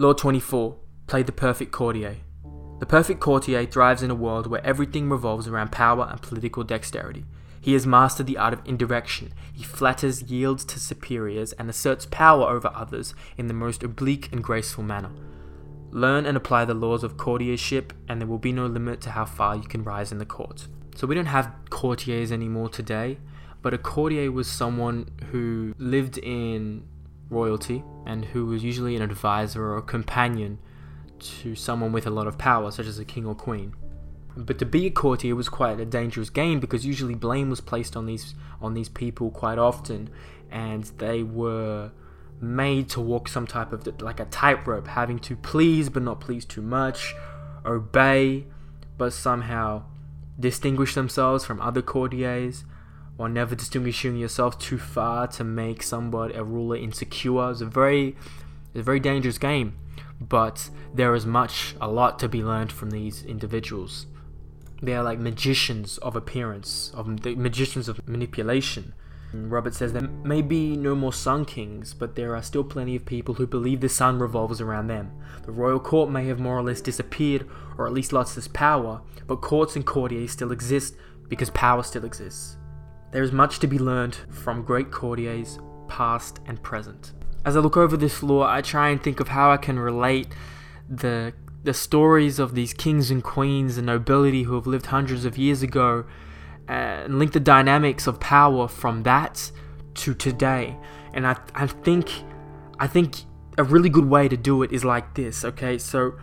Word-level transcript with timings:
Law 0.00 0.12
24. 0.12 0.76
Play 1.08 1.24
the 1.24 1.32
perfect 1.32 1.72
courtier. 1.72 2.18
The 2.78 2.86
perfect 2.86 3.18
courtier 3.18 3.66
thrives 3.66 4.00
in 4.00 4.12
a 4.12 4.14
world 4.14 4.46
where 4.46 4.64
everything 4.64 5.10
revolves 5.10 5.48
around 5.48 5.72
power 5.72 6.06
and 6.08 6.22
political 6.22 6.62
dexterity. 6.62 7.24
He 7.60 7.72
has 7.72 7.84
mastered 7.84 8.28
the 8.28 8.38
art 8.38 8.52
of 8.52 8.62
indirection. 8.64 9.32
He 9.52 9.64
flatters, 9.64 10.22
yields 10.22 10.64
to 10.66 10.78
superiors, 10.78 11.52
and 11.54 11.68
asserts 11.68 12.06
power 12.12 12.44
over 12.48 12.70
others 12.72 13.12
in 13.36 13.48
the 13.48 13.54
most 13.54 13.82
oblique 13.82 14.30
and 14.30 14.44
graceful 14.44 14.84
manner. 14.84 15.10
Learn 15.90 16.26
and 16.26 16.36
apply 16.36 16.64
the 16.64 16.74
laws 16.74 17.02
of 17.02 17.16
courtiership, 17.16 17.92
and 18.08 18.20
there 18.20 18.28
will 18.28 18.38
be 18.38 18.52
no 18.52 18.66
limit 18.66 19.00
to 19.00 19.10
how 19.10 19.24
far 19.24 19.56
you 19.56 19.64
can 19.64 19.82
rise 19.82 20.12
in 20.12 20.18
the 20.18 20.24
court. 20.24 20.68
So, 20.94 21.08
we 21.08 21.16
don't 21.16 21.26
have 21.26 21.52
courtiers 21.70 22.30
anymore 22.30 22.68
today, 22.68 23.18
but 23.62 23.74
a 23.74 23.78
courtier 23.78 24.30
was 24.30 24.46
someone 24.46 25.10
who 25.32 25.74
lived 25.76 26.18
in 26.18 26.86
royalty 27.30 27.82
and 28.06 28.24
who 28.26 28.46
was 28.46 28.62
usually 28.64 28.96
an 28.96 29.02
advisor 29.02 29.72
or 29.72 29.82
companion 29.82 30.58
to 31.18 31.54
someone 31.54 31.92
with 31.92 32.06
a 32.06 32.10
lot 32.10 32.26
of 32.26 32.38
power, 32.38 32.70
such 32.70 32.86
as 32.86 32.98
a 32.98 33.04
king 33.04 33.26
or 33.26 33.34
queen. 33.34 33.74
But 34.36 34.58
to 34.60 34.66
be 34.66 34.86
a 34.86 34.90
courtier 34.90 35.34
was 35.34 35.48
quite 35.48 35.80
a 35.80 35.84
dangerous 35.84 36.30
game 36.30 36.60
because 36.60 36.86
usually 36.86 37.14
blame 37.14 37.50
was 37.50 37.60
placed 37.60 37.96
on 37.96 38.06
these 38.06 38.34
on 38.60 38.74
these 38.74 38.88
people 38.88 39.30
quite 39.30 39.58
often, 39.58 40.10
and 40.50 40.84
they 40.98 41.22
were 41.22 41.90
made 42.40 42.88
to 42.90 43.00
walk 43.00 43.28
some 43.28 43.46
type 43.46 43.72
of 43.72 44.00
like 44.00 44.20
a 44.20 44.26
tightrope, 44.26 44.86
having 44.86 45.18
to 45.18 45.34
please 45.34 45.88
but 45.88 46.02
not 46.02 46.20
please 46.20 46.44
too 46.44 46.62
much, 46.62 47.14
obey 47.66 48.46
but 48.96 49.12
somehow 49.12 49.82
distinguish 50.38 50.94
themselves 50.94 51.44
from 51.44 51.60
other 51.60 51.82
courtiers, 51.82 52.64
while 53.18 53.28
never 53.28 53.56
distinguishing 53.56 54.16
yourself 54.16 54.58
too 54.60 54.78
far 54.78 55.26
to 55.26 55.42
make 55.42 55.82
somebody 55.82 56.32
a 56.34 56.44
ruler 56.44 56.76
insecure. 56.76 57.50
It's 57.50 57.60
a 57.60 57.66
very 57.66 58.16
it's 58.68 58.80
a 58.80 58.82
very 58.82 59.00
dangerous 59.00 59.38
game, 59.38 59.76
but 60.20 60.70
there 60.94 61.14
is 61.16 61.26
much 61.26 61.74
a 61.80 61.88
lot 61.88 62.20
to 62.20 62.28
be 62.28 62.44
learned 62.44 62.70
from 62.70 62.90
these 62.90 63.24
individuals. 63.24 64.06
They 64.80 64.94
are 64.94 65.02
like 65.02 65.18
magicians 65.18 65.98
of 65.98 66.14
appearance, 66.14 66.92
of 66.94 67.22
the 67.22 67.34
magicians 67.34 67.88
of 67.88 68.06
manipulation. 68.06 68.94
Robert 69.32 69.74
says 69.74 69.92
there 69.92 70.02
may 70.02 70.40
be 70.40 70.76
no 70.76 70.94
more 70.94 71.12
Sun 71.12 71.46
Kings, 71.46 71.94
but 71.94 72.14
there 72.14 72.36
are 72.36 72.42
still 72.42 72.64
plenty 72.64 72.94
of 72.94 73.04
people 73.04 73.34
who 73.34 73.46
believe 73.48 73.80
the 73.80 73.88
sun 73.88 74.20
revolves 74.20 74.60
around 74.60 74.86
them. 74.86 75.10
The 75.44 75.52
royal 75.52 75.80
court 75.80 76.08
may 76.08 76.26
have 76.28 76.38
more 76.38 76.56
or 76.56 76.62
less 76.62 76.80
disappeared, 76.80 77.46
or 77.76 77.86
at 77.86 77.92
least 77.92 78.12
lost 78.12 78.38
its 78.38 78.48
power, 78.48 79.02
but 79.26 79.42
courts 79.42 79.74
and 79.74 79.84
courtiers 79.84 80.30
still 80.30 80.52
exist 80.52 80.94
because 81.28 81.50
power 81.50 81.82
still 81.82 82.04
exists. 82.04 82.56
There 83.10 83.22
is 83.22 83.32
much 83.32 83.58
to 83.60 83.66
be 83.66 83.78
learned 83.78 84.16
from 84.30 84.62
great 84.62 84.90
courtiers, 84.90 85.58
past 85.88 86.40
and 86.46 86.62
present. 86.62 87.14
As 87.44 87.56
I 87.56 87.60
look 87.60 87.76
over 87.76 87.96
this 87.96 88.22
law, 88.22 88.46
I 88.46 88.60
try 88.60 88.90
and 88.90 89.02
think 89.02 89.20
of 89.20 89.28
how 89.28 89.50
I 89.50 89.56
can 89.56 89.78
relate 89.78 90.28
the 90.88 91.32
the 91.64 91.74
stories 91.74 92.38
of 92.38 92.54
these 92.54 92.72
kings 92.72 93.10
and 93.10 93.22
queens 93.22 93.76
and 93.76 93.86
nobility 93.86 94.44
who 94.44 94.54
have 94.54 94.66
lived 94.66 94.86
hundreds 94.86 95.24
of 95.24 95.36
years 95.36 95.60
ago 95.60 96.04
uh, 96.68 96.72
and 96.72 97.18
link 97.18 97.32
the 97.32 97.40
dynamics 97.40 98.06
of 98.06 98.20
power 98.20 98.68
from 98.68 99.02
that 99.02 99.50
to 99.94 100.14
today. 100.14 100.76
And 101.12 101.26
I, 101.26 101.36
I 101.54 101.66
think 101.66 102.10
I 102.78 102.86
think 102.86 103.16
a 103.58 103.64
really 103.64 103.88
good 103.88 104.06
way 104.06 104.28
to 104.28 104.36
do 104.36 104.62
it 104.62 104.72
is 104.72 104.84
like 104.84 105.14
this, 105.14 105.44
okay? 105.44 105.78
So 105.78 106.14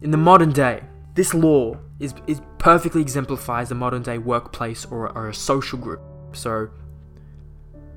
in 0.00 0.10
the 0.10 0.16
modern 0.16 0.50
day, 0.52 0.82
this 1.14 1.32
law 1.32 1.76
is, 2.00 2.12
is 2.26 2.40
perfectly 2.58 3.00
exemplifies 3.00 3.70
a 3.70 3.74
modern 3.74 4.02
day 4.02 4.18
workplace 4.18 4.84
or, 4.84 5.16
or 5.16 5.28
a 5.28 5.34
social 5.34 5.78
group. 5.78 6.02
So 6.32 6.70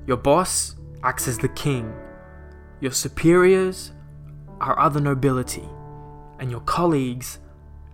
your 0.06 0.16
boss 0.16 0.76
acts 1.02 1.28
as 1.28 1.38
the 1.38 1.48
king, 1.48 1.94
your 2.80 2.92
superiors 2.92 3.92
are 4.60 4.78
other 4.78 5.00
nobility, 5.00 5.68
and 6.38 6.50
your 6.50 6.60
colleagues 6.60 7.38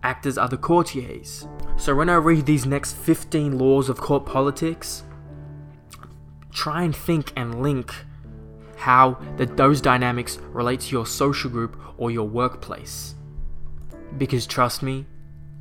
act 0.02 0.26
as 0.26 0.36
other 0.36 0.56
courtiers. 0.56 1.46
So 1.76 1.94
when 1.94 2.08
I 2.08 2.16
read 2.16 2.46
these 2.46 2.66
next 2.66 2.94
15 2.94 3.58
laws 3.58 3.88
of 3.88 3.98
court 3.98 4.26
politics, 4.26 5.04
try 6.52 6.82
and 6.82 6.94
think 6.94 7.32
and 7.36 7.62
link 7.62 7.94
how 8.76 9.16
that 9.36 9.56
those 9.56 9.80
dynamics 9.80 10.38
relate 10.50 10.80
to 10.80 10.90
your 10.90 11.06
social 11.06 11.50
group 11.50 11.78
or 11.96 12.10
your 12.10 12.26
workplace. 12.28 13.14
Because 14.18 14.46
trust 14.46 14.82
me, 14.82 15.06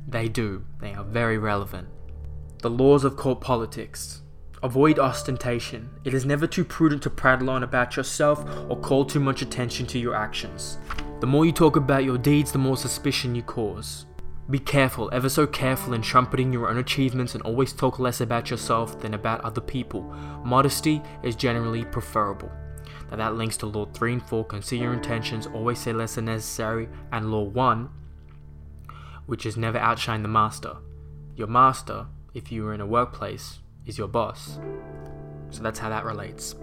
they 0.08 0.28
do. 0.28 0.64
They 0.80 0.92
are 0.92 1.04
very 1.04 1.38
relevant. 1.38 1.88
The 2.62 2.70
laws 2.70 3.04
of 3.04 3.16
court 3.16 3.40
politics. 3.40 4.21
Avoid 4.62 5.00
ostentation. 5.00 5.90
It 6.04 6.14
is 6.14 6.24
never 6.24 6.46
too 6.46 6.64
prudent 6.64 7.02
to 7.02 7.10
prattle 7.10 7.50
on 7.50 7.64
about 7.64 7.96
yourself 7.96 8.44
or 8.68 8.78
call 8.78 9.04
too 9.04 9.18
much 9.18 9.42
attention 9.42 9.86
to 9.88 9.98
your 9.98 10.14
actions. 10.14 10.78
The 11.18 11.26
more 11.26 11.44
you 11.44 11.50
talk 11.50 11.74
about 11.74 12.04
your 12.04 12.16
deeds, 12.16 12.52
the 12.52 12.58
more 12.58 12.76
suspicion 12.76 13.34
you 13.34 13.42
cause. 13.42 14.06
Be 14.50 14.60
careful, 14.60 15.10
ever 15.12 15.28
so 15.28 15.48
careful 15.48 15.94
in 15.94 16.02
trumpeting 16.02 16.52
your 16.52 16.68
own 16.68 16.78
achievements 16.78 17.34
and 17.34 17.42
always 17.42 17.72
talk 17.72 17.98
less 17.98 18.20
about 18.20 18.50
yourself 18.50 19.00
than 19.00 19.14
about 19.14 19.40
other 19.40 19.60
people. 19.60 20.02
Modesty 20.44 21.02
is 21.24 21.34
generally 21.34 21.84
preferable. 21.84 22.52
Now 23.10 23.16
that 23.16 23.34
links 23.34 23.56
to 23.58 23.66
Law 23.66 23.86
3 23.86 24.12
and 24.12 24.22
4, 24.22 24.44
conceal 24.44 24.80
your 24.80 24.92
intentions, 24.92 25.48
always 25.48 25.80
say 25.80 25.92
less 25.92 26.14
than 26.14 26.26
necessary, 26.26 26.88
and 27.10 27.32
Law 27.32 27.42
1, 27.42 27.90
which 29.26 29.44
is 29.44 29.56
never 29.56 29.78
outshine 29.78 30.22
the 30.22 30.28
master. 30.28 30.76
Your 31.34 31.48
master, 31.48 32.06
if 32.32 32.52
you 32.52 32.64
are 32.68 32.74
in 32.74 32.80
a 32.80 32.86
workplace, 32.86 33.58
is 33.86 33.98
your 33.98 34.08
boss. 34.08 34.58
So 35.50 35.62
that's 35.62 35.78
how 35.78 35.88
that 35.88 36.04
relates. 36.04 36.54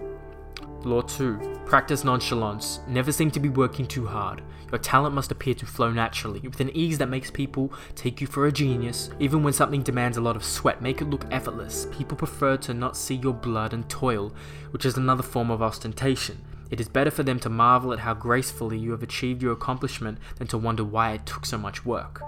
Law 0.82 1.02
2. 1.02 1.60
Practice 1.66 2.04
nonchalance. 2.04 2.80
Never 2.88 3.12
seem 3.12 3.30
to 3.32 3.40
be 3.40 3.48
working 3.48 3.86
too 3.86 4.06
hard. 4.06 4.42
Your 4.70 4.78
talent 4.78 5.14
must 5.14 5.30
appear 5.30 5.54
to 5.54 5.66
flow 5.66 5.90
naturally, 5.90 6.40
with 6.40 6.60
an 6.60 6.70
ease 6.74 6.98
that 6.98 7.08
makes 7.08 7.30
people 7.30 7.72
take 7.94 8.20
you 8.20 8.26
for 8.26 8.46
a 8.46 8.52
genius. 8.52 9.10
Even 9.18 9.42
when 9.42 9.52
something 9.52 9.82
demands 9.82 10.16
a 10.16 10.20
lot 10.20 10.36
of 10.36 10.44
sweat, 10.44 10.80
make 10.80 11.00
it 11.00 11.10
look 11.10 11.26
effortless. 11.30 11.86
People 11.92 12.16
prefer 12.16 12.56
to 12.58 12.72
not 12.72 12.96
see 12.96 13.16
your 13.16 13.34
blood 13.34 13.72
and 13.72 13.88
toil, 13.88 14.32
which 14.70 14.86
is 14.86 14.96
another 14.96 15.22
form 15.22 15.50
of 15.50 15.60
ostentation. 15.60 16.38
It 16.70 16.80
is 16.80 16.88
better 16.88 17.10
for 17.10 17.24
them 17.24 17.40
to 17.40 17.50
marvel 17.50 17.92
at 17.92 17.98
how 17.98 18.14
gracefully 18.14 18.78
you 18.78 18.92
have 18.92 19.02
achieved 19.02 19.42
your 19.42 19.52
accomplishment 19.52 20.18
than 20.36 20.46
to 20.48 20.58
wonder 20.58 20.84
why 20.84 21.12
it 21.12 21.26
took 21.26 21.44
so 21.44 21.58
much 21.58 21.84
work. 21.84 22.22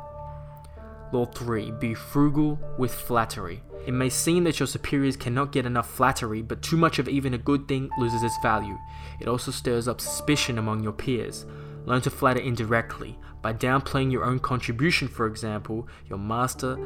Law 1.13 1.27
3. 1.27 1.73
Be 1.73 1.95
frugal 1.95 2.59
with 2.79 2.93
flattery. 2.93 3.63
It 3.87 3.93
may 3.93 4.09
seem 4.09 4.45
that 4.45 4.59
your 4.61 4.67
superiors 4.67 5.17
cannot 5.17 5.53
get 5.53 5.67
enough 5.67 5.91
flattery, 5.91 6.41
but 6.41 6.63
too 6.63 6.77
much 6.77 6.99
of 6.99 7.09
even 7.09 7.35
a 7.35 7.39
good 7.39 7.69
thing 7.69 7.91
loses 7.99 8.23
its 8.23 8.39
value. 8.43 8.79
It 9.21 9.29
also 9.29 9.51
stirs 9.51 9.89
up 9.89 10.01
suspicion 10.01 10.59
among 10.59 10.83
your 10.83 10.93
peers. 10.93 11.45
Learn 11.85 12.01
to 12.03 12.11
flatter 12.11 12.41
indirectly. 12.41 13.19
By 13.43 13.53
downplaying 13.53 14.13
your 14.13 14.25
own 14.25 14.39
contribution, 14.39 15.09
for 15.09 15.27
example, 15.27 15.89
your 16.09 16.19
master 16.19 16.79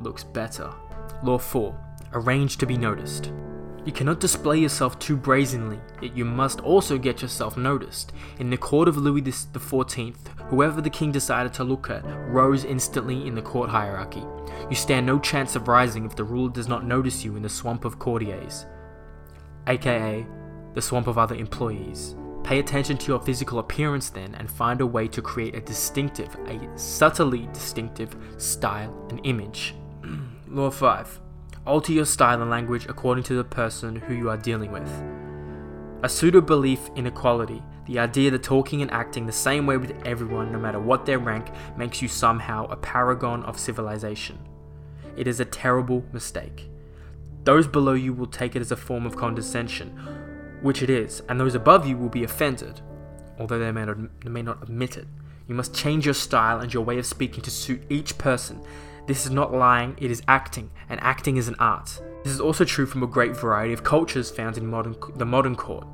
looks 0.00 0.24
better. 0.24 0.72
Law 1.24 1.38
4. 1.38 1.74
Arrange 2.12 2.58
to 2.58 2.66
be 2.66 2.76
noticed. 2.76 3.32
You 3.84 3.90
cannot 3.90 4.20
display 4.20 4.58
yourself 4.58 4.98
too 5.00 5.16
brazenly, 5.16 5.80
yet 6.00 6.16
you 6.16 6.24
must 6.24 6.60
also 6.60 6.98
get 6.98 7.20
yourself 7.20 7.56
noticed. 7.56 8.12
In 8.38 8.48
the 8.48 8.56
court 8.56 8.86
of 8.86 8.96
Louis 8.96 9.22
XIV, 9.22 10.14
whoever 10.48 10.80
the 10.80 10.90
king 10.90 11.10
decided 11.10 11.52
to 11.54 11.64
look 11.64 11.90
at 11.90 12.04
rose 12.28 12.64
instantly 12.64 13.26
in 13.26 13.34
the 13.34 13.42
court 13.42 13.70
hierarchy. 13.70 14.22
You 14.70 14.76
stand 14.76 15.04
no 15.04 15.18
chance 15.18 15.56
of 15.56 15.66
rising 15.66 16.04
if 16.04 16.14
the 16.14 16.22
ruler 16.22 16.52
does 16.52 16.68
not 16.68 16.86
notice 16.86 17.24
you 17.24 17.34
in 17.34 17.42
the 17.42 17.48
swamp 17.48 17.84
of 17.84 17.98
courtiers, 17.98 18.66
aka 19.66 20.24
the 20.74 20.82
swamp 20.82 21.08
of 21.08 21.18
other 21.18 21.34
employees. 21.34 22.14
Pay 22.44 22.60
attention 22.60 22.96
to 22.98 23.08
your 23.08 23.20
physical 23.20 23.58
appearance 23.58 24.10
then 24.10 24.34
and 24.36 24.50
find 24.50 24.80
a 24.80 24.86
way 24.86 25.08
to 25.08 25.20
create 25.22 25.54
a 25.54 25.60
distinctive, 25.60 26.34
a 26.46 26.78
subtly 26.78 27.48
distinctive 27.52 28.16
style 28.36 29.06
and 29.10 29.20
image. 29.24 29.74
Law 30.48 30.70
5. 30.70 31.20
Alter 31.64 31.92
your 31.92 32.04
style 32.04 32.42
and 32.42 32.50
language 32.50 32.86
according 32.88 33.22
to 33.24 33.34
the 33.34 33.44
person 33.44 33.94
who 33.94 34.14
you 34.14 34.28
are 34.28 34.36
dealing 34.36 34.72
with. 34.72 34.90
A 36.02 36.08
pseudo 36.08 36.40
belief 36.40 36.90
in 36.96 37.06
equality, 37.06 37.62
the 37.86 38.00
idea 38.00 38.32
that 38.32 38.42
talking 38.42 38.82
and 38.82 38.90
acting 38.90 39.26
the 39.26 39.32
same 39.32 39.64
way 39.64 39.76
with 39.76 39.94
everyone, 40.04 40.50
no 40.50 40.58
matter 40.58 40.80
what 40.80 41.06
their 41.06 41.20
rank, 41.20 41.52
makes 41.76 42.02
you 42.02 42.08
somehow 42.08 42.66
a 42.66 42.76
paragon 42.76 43.44
of 43.44 43.60
civilization. 43.60 44.40
It 45.16 45.28
is 45.28 45.38
a 45.38 45.44
terrible 45.44 46.04
mistake. 46.12 46.68
Those 47.44 47.68
below 47.68 47.92
you 47.92 48.12
will 48.12 48.26
take 48.26 48.56
it 48.56 48.60
as 48.60 48.72
a 48.72 48.76
form 48.76 49.06
of 49.06 49.14
condescension, 49.14 49.90
which 50.62 50.82
it 50.82 50.90
is, 50.90 51.22
and 51.28 51.38
those 51.38 51.54
above 51.54 51.86
you 51.86 51.96
will 51.96 52.08
be 52.08 52.24
offended, 52.24 52.80
although 53.38 53.60
they 53.60 53.70
may 53.70 53.84
not, 53.84 54.24
may 54.24 54.42
not 54.42 54.64
admit 54.64 54.96
it. 54.96 55.06
You 55.46 55.54
must 55.54 55.76
change 55.76 56.06
your 56.06 56.14
style 56.14 56.58
and 56.58 56.74
your 56.74 56.84
way 56.84 56.98
of 56.98 57.06
speaking 57.06 57.42
to 57.42 57.50
suit 57.52 57.82
each 57.88 58.18
person, 58.18 58.64
this 59.06 59.24
is 59.24 59.32
not 59.32 59.52
lying, 59.52 59.96
it 59.98 60.10
is 60.10 60.22
acting, 60.28 60.70
and 60.88 61.00
acting 61.00 61.36
is 61.36 61.48
an 61.48 61.56
art. 61.58 62.00
This 62.24 62.32
is 62.32 62.40
also 62.40 62.64
true 62.64 62.86
from 62.86 63.02
a 63.02 63.06
great 63.06 63.36
variety 63.36 63.72
of 63.72 63.82
cultures 63.82 64.30
found 64.30 64.56
in 64.56 64.66
modern, 64.66 64.96
the 65.16 65.26
modern 65.26 65.56
court. 65.56 65.86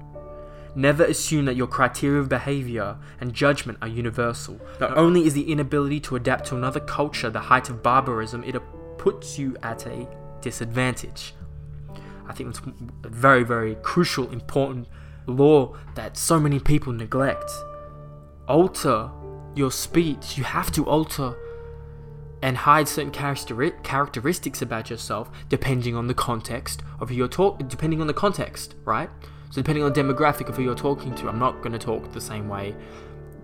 Never 0.74 1.04
assume 1.04 1.46
that 1.46 1.56
your 1.56 1.66
criteria 1.66 2.20
of 2.20 2.28
behavior 2.28 2.98
and 3.20 3.32
judgment 3.32 3.78
are 3.80 3.88
universal. 3.88 4.60
Not 4.78 4.96
only 4.96 5.26
is 5.26 5.34
the 5.34 5.50
inability 5.50 6.00
to 6.00 6.16
adapt 6.16 6.46
to 6.48 6.56
another 6.56 6.80
culture 6.80 7.30
the 7.30 7.40
height 7.40 7.70
of 7.70 7.82
barbarism, 7.82 8.44
it 8.44 8.56
puts 8.98 9.38
you 9.38 9.56
at 9.62 9.86
a 9.86 10.06
disadvantage. 10.40 11.34
I 12.28 12.34
think 12.34 12.50
it's 12.50 12.60
a 13.04 13.08
very, 13.08 13.42
very 13.42 13.76
crucial, 13.76 14.30
important 14.30 14.86
law 15.26 15.74
that 15.94 16.16
so 16.16 16.38
many 16.38 16.60
people 16.60 16.92
neglect. 16.92 17.50
Alter 18.46 19.10
your 19.54 19.72
speech. 19.72 20.38
You 20.38 20.44
have 20.44 20.70
to 20.72 20.86
alter 20.86 21.34
and 22.42 22.56
hide 22.56 22.88
certain 22.88 23.12
characteri- 23.12 23.82
characteristics 23.82 24.62
about 24.62 24.90
yourself 24.90 25.30
depending 25.48 25.96
on 25.96 26.06
the 26.06 26.14
context 26.14 26.82
of 27.00 27.08
who 27.08 27.14
you're 27.14 27.28
talking. 27.28 27.66
Depending 27.68 28.00
on 28.00 28.06
the 28.06 28.14
context, 28.14 28.74
right? 28.84 29.10
So 29.50 29.60
depending 29.62 29.84
on 29.84 29.92
the 29.92 30.02
demographic 30.02 30.48
of 30.48 30.56
who 30.56 30.62
you're 30.62 30.74
talking 30.74 31.14
to, 31.16 31.28
I'm 31.28 31.38
not 31.38 31.62
going 31.62 31.72
to 31.72 31.78
talk 31.78 32.12
the 32.12 32.20
same 32.20 32.48
way 32.48 32.74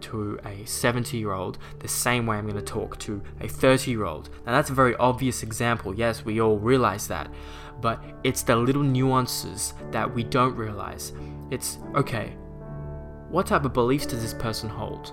to 0.03 0.39
a 0.45 0.65
70 0.67 1.17
year 1.17 1.33
old 1.33 1.59
the 1.79 1.89
same 1.89 2.27
way 2.27 2.37
I'm 2.37 2.47
going 2.47 2.63
to 2.63 2.63
talk 2.63 2.99
to 3.01 3.23
a 3.41 3.49
30 3.49 3.91
year 3.91 4.05
old. 4.05 4.29
Now, 4.45 4.53
that's 4.53 4.71
a 4.71 4.75
very 4.75 4.95
obvious 4.97 5.43
example. 5.43 5.95
Yes, 5.95 6.25
we 6.25 6.41
all 6.41 6.59
realize 6.59 7.09
that. 7.09 7.33
But 7.81 8.03
it's 8.23 8.43
the 8.43 8.57
little 8.57 8.83
nuances 8.83 9.75
that 9.91 10.13
we 10.13 10.23
don't 10.25 10.55
realize. 10.55 11.13
It's 11.51 11.79
okay, 11.95 12.37
what 13.35 13.47
type 13.47 13.65
of 13.65 13.73
beliefs 13.73 14.07
does 14.07 14.23
this 14.23 14.35
person 14.35 14.69
hold? 14.69 15.13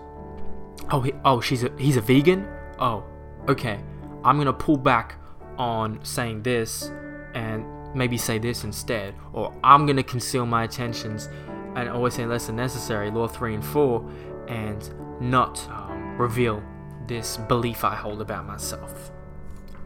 Oh, 0.92 1.02
he, 1.02 1.12
oh, 1.26 1.42
she's 1.42 1.64
a, 1.64 1.72
he's 1.80 1.98
a 1.98 2.02
vegan? 2.02 2.48
Oh, 2.78 3.04
okay. 3.48 3.80
I'm 4.24 4.38
to 4.46 4.54
pull 4.54 4.78
back 4.78 5.16
on 5.58 6.04
saying 6.04 6.44
this 6.44 6.92
and 7.34 7.66
maybe 7.96 8.18
say 8.18 8.38
this 8.38 8.64
instead. 8.64 9.16
Or 9.34 9.54
I'm 9.64 9.86
to 9.98 10.04
conceal 10.04 10.46
my 10.46 10.64
intentions 10.64 11.30
and 11.76 11.90
always 11.90 12.14
say 12.16 12.26
less 12.26 12.48
than 12.48 12.56
necessary, 12.56 13.10
law 13.10 13.28
3 13.28 13.56
and 13.56 13.66
4, 13.66 14.10
and 14.48 15.22
not 15.22 15.68
um, 15.70 16.18
reveal 16.18 16.62
this 17.08 17.38
belief 17.38 17.84
I 17.84 17.96
hold 17.96 18.22
about 18.22 18.46
myself. 18.46 19.12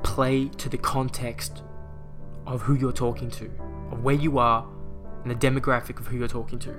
Play 0.04 0.50
to 0.50 0.70
the 0.70 0.78
context 0.78 1.64
of 2.46 2.64
who 2.64 2.76
you're 2.76 2.92
talking 2.92 3.30
to, 3.32 3.46
of 3.92 4.04
where 4.04 4.16
you 4.16 4.38
are, 4.38 4.68
and 5.24 5.32
the 5.32 5.36
demographic 5.36 6.00
of 6.00 6.08
who 6.08 6.18
you're 6.18 6.28
talking 6.28 6.60
to. 6.60 6.76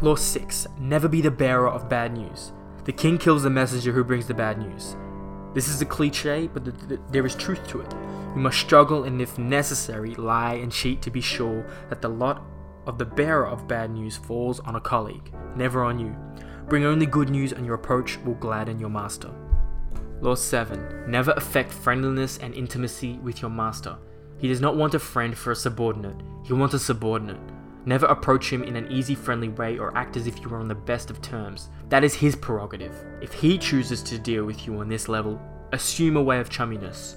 Law 0.00 0.16
6 0.16 0.66
Never 0.78 1.08
be 1.08 1.20
the 1.20 1.30
bearer 1.30 1.68
of 1.68 1.88
bad 1.88 2.12
news. 2.12 2.52
The 2.84 2.92
king 2.92 3.18
kills 3.18 3.44
the 3.44 3.50
messenger 3.50 3.92
who 3.92 4.02
brings 4.02 4.26
the 4.26 4.34
bad 4.34 4.58
news. 4.58 4.96
This 5.54 5.68
is 5.68 5.82
a 5.82 5.86
cliche, 5.86 6.48
but 6.52 6.64
th- 6.64 6.88
th- 6.88 7.00
there 7.10 7.26
is 7.26 7.34
truth 7.34 7.66
to 7.68 7.80
it. 7.80 7.92
You 8.34 8.40
must 8.40 8.58
struggle 8.58 9.04
and, 9.04 9.20
if 9.20 9.38
necessary, 9.38 10.14
lie 10.14 10.54
and 10.54 10.72
cheat 10.72 11.02
to 11.02 11.10
be 11.10 11.20
sure 11.20 11.66
that 11.90 12.00
the 12.00 12.08
lot 12.08 12.42
of 12.86 12.98
the 12.98 13.04
bearer 13.04 13.46
of 13.46 13.68
bad 13.68 13.90
news 13.90 14.16
falls 14.16 14.60
on 14.60 14.76
a 14.76 14.80
colleague, 14.80 15.32
never 15.54 15.84
on 15.84 15.98
you. 15.98 16.16
Bring 16.68 16.84
only 16.84 17.06
good 17.06 17.28
news, 17.28 17.52
and 17.52 17.66
your 17.66 17.74
approach 17.74 18.18
will 18.24 18.34
gladden 18.34 18.80
your 18.80 18.88
master. 18.88 19.30
Law 20.20 20.34
7. 20.34 21.10
Never 21.10 21.32
affect 21.32 21.72
friendliness 21.72 22.38
and 22.38 22.54
intimacy 22.54 23.18
with 23.18 23.42
your 23.42 23.50
master. 23.50 23.98
He 24.38 24.48
does 24.48 24.60
not 24.60 24.76
want 24.76 24.94
a 24.94 24.98
friend 24.98 25.36
for 25.36 25.50
a 25.50 25.56
subordinate, 25.56 26.16
he 26.44 26.52
wants 26.52 26.74
a 26.74 26.78
subordinate. 26.78 27.40
Never 27.84 28.06
approach 28.06 28.52
him 28.52 28.62
in 28.62 28.76
an 28.76 28.90
easy, 28.92 29.14
friendly 29.14 29.48
way 29.48 29.78
or 29.78 29.96
act 29.96 30.16
as 30.16 30.26
if 30.26 30.40
you 30.40 30.48
were 30.48 30.58
on 30.58 30.68
the 30.68 30.74
best 30.74 31.10
of 31.10 31.20
terms. 31.20 31.68
That 31.88 32.04
is 32.04 32.14
his 32.14 32.36
prerogative. 32.36 32.94
If 33.20 33.32
he 33.32 33.58
chooses 33.58 34.02
to 34.04 34.18
deal 34.18 34.44
with 34.44 34.66
you 34.66 34.78
on 34.78 34.88
this 34.88 35.08
level, 35.08 35.40
assume 35.72 36.16
a 36.16 36.22
way 36.22 36.38
of 36.38 36.48
chumminess. 36.48 37.16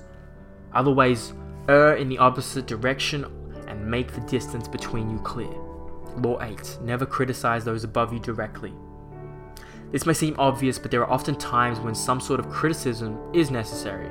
Other 0.73 0.91
ways, 0.91 1.33
err 1.69 1.95
in 1.95 2.09
the 2.09 2.17
opposite 2.17 2.65
direction 2.65 3.25
and 3.67 3.85
make 3.85 4.11
the 4.11 4.21
distance 4.21 4.67
between 4.67 5.09
you 5.09 5.19
clear. 5.19 5.53
Law 6.17 6.41
8. 6.41 6.79
Never 6.81 7.05
criticize 7.05 7.63
those 7.63 7.83
above 7.83 8.11
you 8.11 8.19
directly. 8.19 8.73
This 9.91 10.05
may 10.05 10.13
seem 10.13 10.35
obvious, 10.39 10.79
but 10.79 10.91
there 10.91 11.01
are 11.01 11.11
often 11.11 11.35
times 11.35 11.79
when 11.79 11.95
some 11.95 12.19
sort 12.19 12.39
of 12.39 12.49
criticism 12.49 13.19
is 13.33 13.51
necessary. 13.51 14.09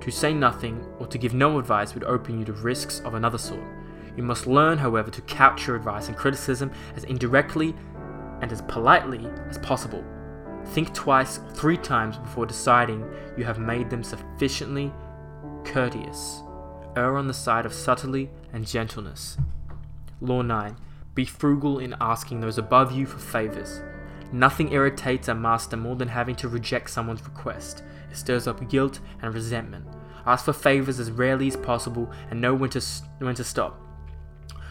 To 0.00 0.10
say 0.10 0.32
nothing 0.32 0.84
or 0.98 1.06
to 1.08 1.18
give 1.18 1.34
no 1.34 1.58
advice 1.58 1.94
would 1.94 2.04
open 2.04 2.38
you 2.38 2.44
to 2.46 2.52
risks 2.52 3.00
of 3.00 3.14
another 3.14 3.38
sort. 3.38 3.60
You 4.20 4.26
must 4.26 4.46
learn, 4.46 4.76
however, 4.76 5.10
to 5.12 5.22
couch 5.22 5.66
your 5.66 5.76
advice 5.76 6.08
and 6.08 6.14
criticism 6.14 6.70
as 6.94 7.04
indirectly 7.04 7.74
and 8.42 8.52
as 8.52 8.60
politely 8.60 9.26
as 9.48 9.56
possible. 9.56 10.04
Think 10.66 10.92
twice 10.92 11.38
or 11.38 11.50
three 11.52 11.78
times 11.78 12.18
before 12.18 12.44
deciding 12.44 13.10
you 13.38 13.44
have 13.44 13.58
made 13.58 13.88
them 13.88 14.04
sufficiently 14.04 14.92
courteous. 15.64 16.42
Err 16.96 17.16
on 17.16 17.28
the 17.28 17.32
side 17.32 17.64
of 17.64 17.72
subtlety 17.72 18.28
and 18.52 18.66
gentleness. 18.66 19.38
Law 20.20 20.42
9. 20.42 20.76
Be 21.14 21.24
frugal 21.24 21.78
in 21.78 21.96
asking 21.98 22.40
those 22.40 22.58
above 22.58 22.92
you 22.92 23.06
for 23.06 23.18
favors. 23.18 23.80
Nothing 24.32 24.70
irritates 24.70 25.28
a 25.28 25.34
master 25.34 25.78
more 25.78 25.96
than 25.96 26.08
having 26.08 26.36
to 26.36 26.48
reject 26.48 26.90
someone's 26.90 27.24
request. 27.24 27.84
It 28.10 28.18
stirs 28.18 28.46
up 28.46 28.68
guilt 28.68 29.00
and 29.22 29.32
resentment. 29.32 29.86
Ask 30.26 30.44
for 30.44 30.52
favors 30.52 31.00
as 31.00 31.10
rarely 31.10 31.48
as 31.48 31.56
possible 31.56 32.12
and 32.28 32.38
know 32.38 32.52
when 32.54 32.68
to, 32.68 32.84
when 33.20 33.34
to 33.36 33.44
stop. 33.44 33.80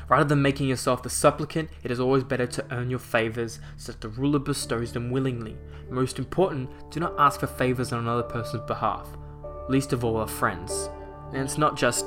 Rather 0.09 0.27
than 0.27 0.41
making 0.41 0.67
yourself 0.67 1.03
the 1.03 1.09
supplicant, 1.09 1.69
it 1.83 1.91
is 1.91 1.99
always 1.99 2.23
better 2.23 2.47
to 2.47 2.65
earn 2.71 2.89
your 2.89 2.99
favors 2.99 3.59
so 3.77 3.91
that 3.91 4.01
the 4.01 4.09
ruler 4.09 4.39
bestows 4.39 4.91
them 4.91 5.11
willingly. 5.11 5.55
Most 5.89 6.17
important, 6.17 6.69
do 6.89 6.99
not 6.99 7.13
ask 7.19 7.39
for 7.39 7.47
favors 7.47 7.93
on 7.93 7.99
another 7.99 8.23
person's 8.23 8.63
behalf, 8.63 9.07
least 9.69 9.93
of 9.93 10.03
all 10.03 10.17
our 10.17 10.27
friends. 10.27 10.89
And 11.31 11.43
it's 11.43 11.59
not 11.59 11.77
just 11.77 12.05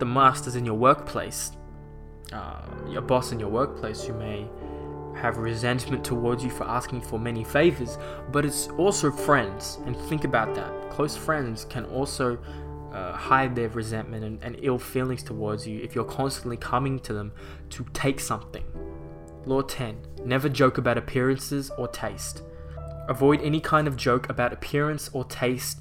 the 0.00 0.04
masters 0.04 0.56
in 0.56 0.64
your 0.64 0.74
workplace, 0.74 1.52
uh, 2.32 2.62
your 2.88 3.02
boss 3.02 3.30
in 3.30 3.38
your 3.38 3.50
workplace 3.50 4.02
who 4.02 4.14
may 4.14 4.48
have 5.16 5.36
resentment 5.38 6.04
towards 6.04 6.42
you 6.42 6.50
for 6.50 6.64
asking 6.64 7.00
for 7.00 7.20
many 7.20 7.44
favors, 7.44 7.98
but 8.32 8.44
it's 8.44 8.66
also 8.78 9.12
friends. 9.12 9.78
And 9.86 9.96
think 9.96 10.24
about 10.24 10.56
that. 10.56 10.90
Close 10.90 11.16
friends 11.16 11.64
can 11.64 11.84
also 11.86 12.36
uh, 12.94 13.12
hide 13.12 13.56
their 13.56 13.68
resentment 13.68 14.24
and, 14.24 14.42
and 14.42 14.56
ill 14.62 14.78
feelings 14.78 15.22
towards 15.22 15.66
you 15.66 15.80
if 15.80 15.94
you're 15.94 16.04
constantly 16.04 16.56
coming 16.56 16.98
to 17.00 17.12
them 17.12 17.32
to 17.70 17.84
take 17.92 18.20
something. 18.20 18.64
Law 19.44 19.62
10 19.62 19.98
Never 20.24 20.48
joke 20.48 20.78
about 20.78 20.96
appearances 20.96 21.70
or 21.76 21.88
taste. 21.88 22.42
Avoid 23.08 23.42
any 23.42 23.60
kind 23.60 23.86
of 23.86 23.96
joke 23.96 24.30
about 24.30 24.52
appearance 24.52 25.10
or 25.12 25.24
taste, 25.24 25.80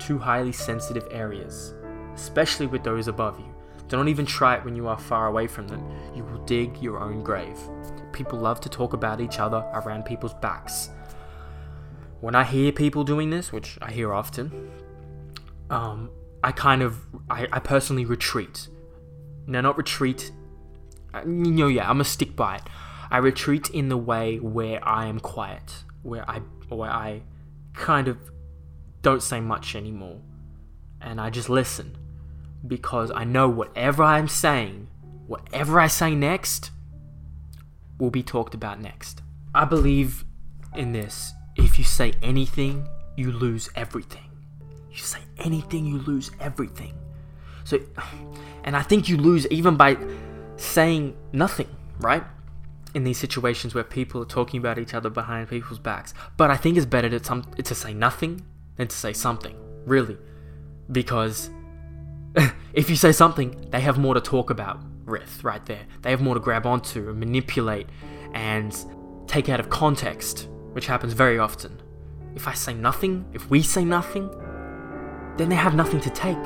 to 0.00 0.18
highly 0.18 0.52
sensitive 0.52 1.06
areas, 1.10 1.74
especially 2.14 2.66
with 2.66 2.82
those 2.82 3.08
above 3.08 3.38
you. 3.38 3.54
Do 3.88 3.96
not 3.96 4.08
even 4.08 4.26
try 4.26 4.56
it 4.56 4.64
when 4.64 4.76
you 4.76 4.86
are 4.88 4.98
far 4.98 5.26
away 5.26 5.46
from 5.46 5.68
them. 5.68 5.84
You 6.14 6.24
will 6.24 6.44
dig 6.44 6.80
your 6.80 7.00
own 7.00 7.22
grave. 7.22 7.58
People 8.12 8.38
love 8.38 8.60
to 8.60 8.68
talk 8.68 8.92
about 8.92 9.20
each 9.20 9.38
other 9.38 9.64
around 9.74 10.04
people's 10.04 10.34
backs. 10.34 10.90
When 12.20 12.34
I 12.34 12.44
hear 12.44 12.72
people 12.72 13.04
doing 13.04 13.30
this, 13.30 13.52
which 13.52 13.78
I 13.82 13.90
hear 13.90 14.12
often, 14.12 14.70
um, 15.70 16.10
I 16.42 16.52
kind 16.52 16.82
of, 16.82 16.98
I, 17.28 17.46
I 17.52 17.58
personally 17.58 18.04
retreat. 18.04 18.68
No, 19.46 19.60
not 19.60 19.76
retreat. 19.76 20.32
Uh, 21.12 21.22
you 21.22 21.50
know, 21.50 21.68
yeah, 21.68 21.82
I'm 21.82 21.96
gonna 21.96 22.04
stick 22.04 22.36
by 22.36 22.56
it. 22.56 22.62
I 23.10 23.18
retreat 23.18 23.70
in 23.70 23.88
the 23.88 23.96
way 23.96 24.38
where 24.38 24.86
I 24.86 25.06
am 25.06 25.20
quiet, 25.20 25.84
where 26.02 26.28
I, 26.30 26.38
where 26.68 26.90
I 26.90 27.22
kind 27.74 28.08
of 28.08 28.18
don't 29.02 29.22
say 29.22 29.40
much 29.40 29.74
anymore, 29.74 30.20
and 31.00 31.20
I 31.20 31.30
just 31.30 31.48
listen, 31.48 31.96
because 32.66 33.10
I 33.10 33.24
know 33.24 33.48
whatever 33.48 34.02
I'm 34.02 34.28
saying, 34.28 34.88
whatever 35.26 35.80
I 35.80 35.88
say 35.88 36.14
next, 36.14 36.70
will 37.98 38.10
be 38.10 38.22
talked 38.22 38.54
about 38.54 38.80
next. 38.80 39.22
I 39.54 39.64
believe 39.64 40.24
in 40.74 40.92
this. 40.92 41.32
If 41.56 41.78
you 41.78 41.84
say 41.84 42.12
anything, 42.22 42.86
you 43.16 43.32
lose 43.32 43.68
everything. 43.74 44.29
You 44.90 44.98
say 44.98 45.20
anything, 45.38 45.86
you 45.86 45.98
lose 45.98 46.30
everything. 46.40 46.94
So, 47.64 47.78
and 48.64 48.76
I 48.76 48.82
think 48.82 49.08
you 49.08 49.16
lose 49.16 49.46
even 49.48 49.76
by 49.76 49.96
saying 50.56 51.16
nothing, 51.32 51.68
right? 52.00 52.24
In 52.94 53.04
these 53.04 53.18
situations 53.18 53.74
where 53.74 53.84
people 53.84 54.22
are 54.22 54.26
talking 54.26 54.58
about 54.58 54.78
each 54.78 54.94
other 54.94 55.08
behind 55.08 55.48
people's 55.48 55.78
backs. 55.78 56.12
But 56.36 56.50
I 56.50 56.56
think 56.56 56.76
it's 56.76 56.86
better 56.86 57.08
to, 57.08 57.22
some, 57.22 57.42
to 57.42 57.74
say 57.74 57.94
nothing 57.94 58.44
than 58.76 58.88
to 58.88 58.96
say 58.96 59.12
something, 59.12 59.56
really. 59.86 60.16
Because 60.90 61.50
if 62.72 62.90
you 62.90 62.96
say 62.96 63.12
something, 63.12 63.68
they 63.70 63.80
have 63.80 63.98
more 63.98 64.14
to 64.14 64.20
talk 64.20 64.50
about 64.50 64.80
with 65.06 65.42
right 65.44 65.64
there. 65.66 65.86
They 66.02 66.10
have 66.10 66.20
more 66.20 66.34
to 66.34 66.40
grab 66.40 66.66
onto 66.66 67.08
and 67.08 67.18
manipulate 67.18 67.86
and 68.34 68.76
take 69.26 69.48
out 69.48 69.60
of 69.60 69.70
context, 69.70 70.48
which 70.72 70.86
happens 70.86 71.12
very 71.12 71.38
often. 71.38 71.80
If 72.34 72.48
I 72.48 72.54
say 72.54 72.74
nothing, 72.74 73.24
if 73.32 73.50
we 73.50 73.62
say 73.62 73.84
nothing, 73.84 74.30
then 75.40 75.48
they 75.48 75.56
have 75.56 75.74
nothing 75.74 76.00
to 76.00 76.10
take. 76.10 76.36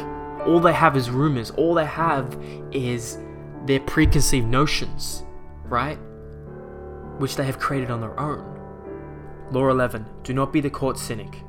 All 0.46 0.60
they 0.60 0.72
have 0.72 0.96
is 0.96 1.10
rumors. 1.10 1.50
All 1.50 1.74
they 1.74 1.84
have 1.84 2.38
is 2.70 3.18
their 3.66 3.80
preconceived 3.80 4.46
notions, 4.46 5.24
right? 5.64 5.96
Which 7.18 7.34
they 7.34 7.44
have 7.44 7.58
created 7.58 7.90
on 7.90 8.00
their 8.00 8.18
own. 8.20 8.54
Law 9.50 9.68
11 9.68 10.06
Do 10.22 10.32
not 10.32 10.52
be 10.52 10.60
the 10.60 10.70
court 10.70 10.98
cynic. 10.98 11.42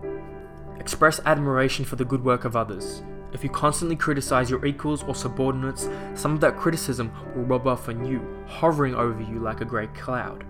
Express 0.80 1.20
admiration 1.26 1.86
for 1.86 1.98
the 1.98 2.06
good 2.06 2.24
work 2.24 2.46
of 2.46 2.56
others. 2.56 3.04
If 3.32 3.44
you 3.44 3.50
constantly 3.50 3.96
criticize 3.96 4.50
your 4.50 4.66
equals 4.66 5.04
or 5.04 5.14
subordinates, 5.14 5.90
some 6.16 6.34
of 6.34 6.42
that 6.42 6.58
criticism 6.58 7.12
will 7.36 7.44
rub 7.44 7.68
off 7.68 7.90
on 7.90 8.06
you, 8.06 8.22
hovering 8.48 8.96
over 8.96 9.22
you 9.22 9.40
like 9.40 9.62
a 9.62 9.66
grey 9.66 9.88
cloud. 9.88 10.46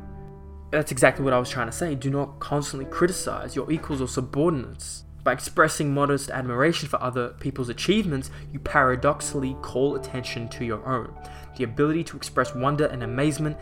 That's 0.71 0.91
exactly 0.91 1.25
what 1.25 1.33
I 1.33 1.39
was 1.39 1.49
trying 1.49 1.67
to 1.67 1.73
say. 1.73 1.95
Do 1.95 2.09
not 2.09 2.39
constantly 2.39 2.85
criticize 2.85 3.55
your 3.55 3.71
equals 3.71 4.01
or 4.01 4.07
subordinates. 4.07 5.04
By 5.25 5.34
expressing 5.34 5.91
modest 5.91 6.29
admiration 6.29 6.88
for 6.88 7.01
other 7.01 7.29
people's 7.39 7.70
achievements, 7.70 8.29
you 8.53 8.60
paradoxically 8.60 9.58
call 9.63 9.96
attention 9.96 10.48
to 10.50 10.63
your 10.63 10.86
own. 10.88 11.12
The 11.58 11.63
ability 11.63 12.03
to 12.05 12.17
express 12.17 12.53
wonder 12.53 12.86
and 12.86 13.01
amazement 13.01 13.58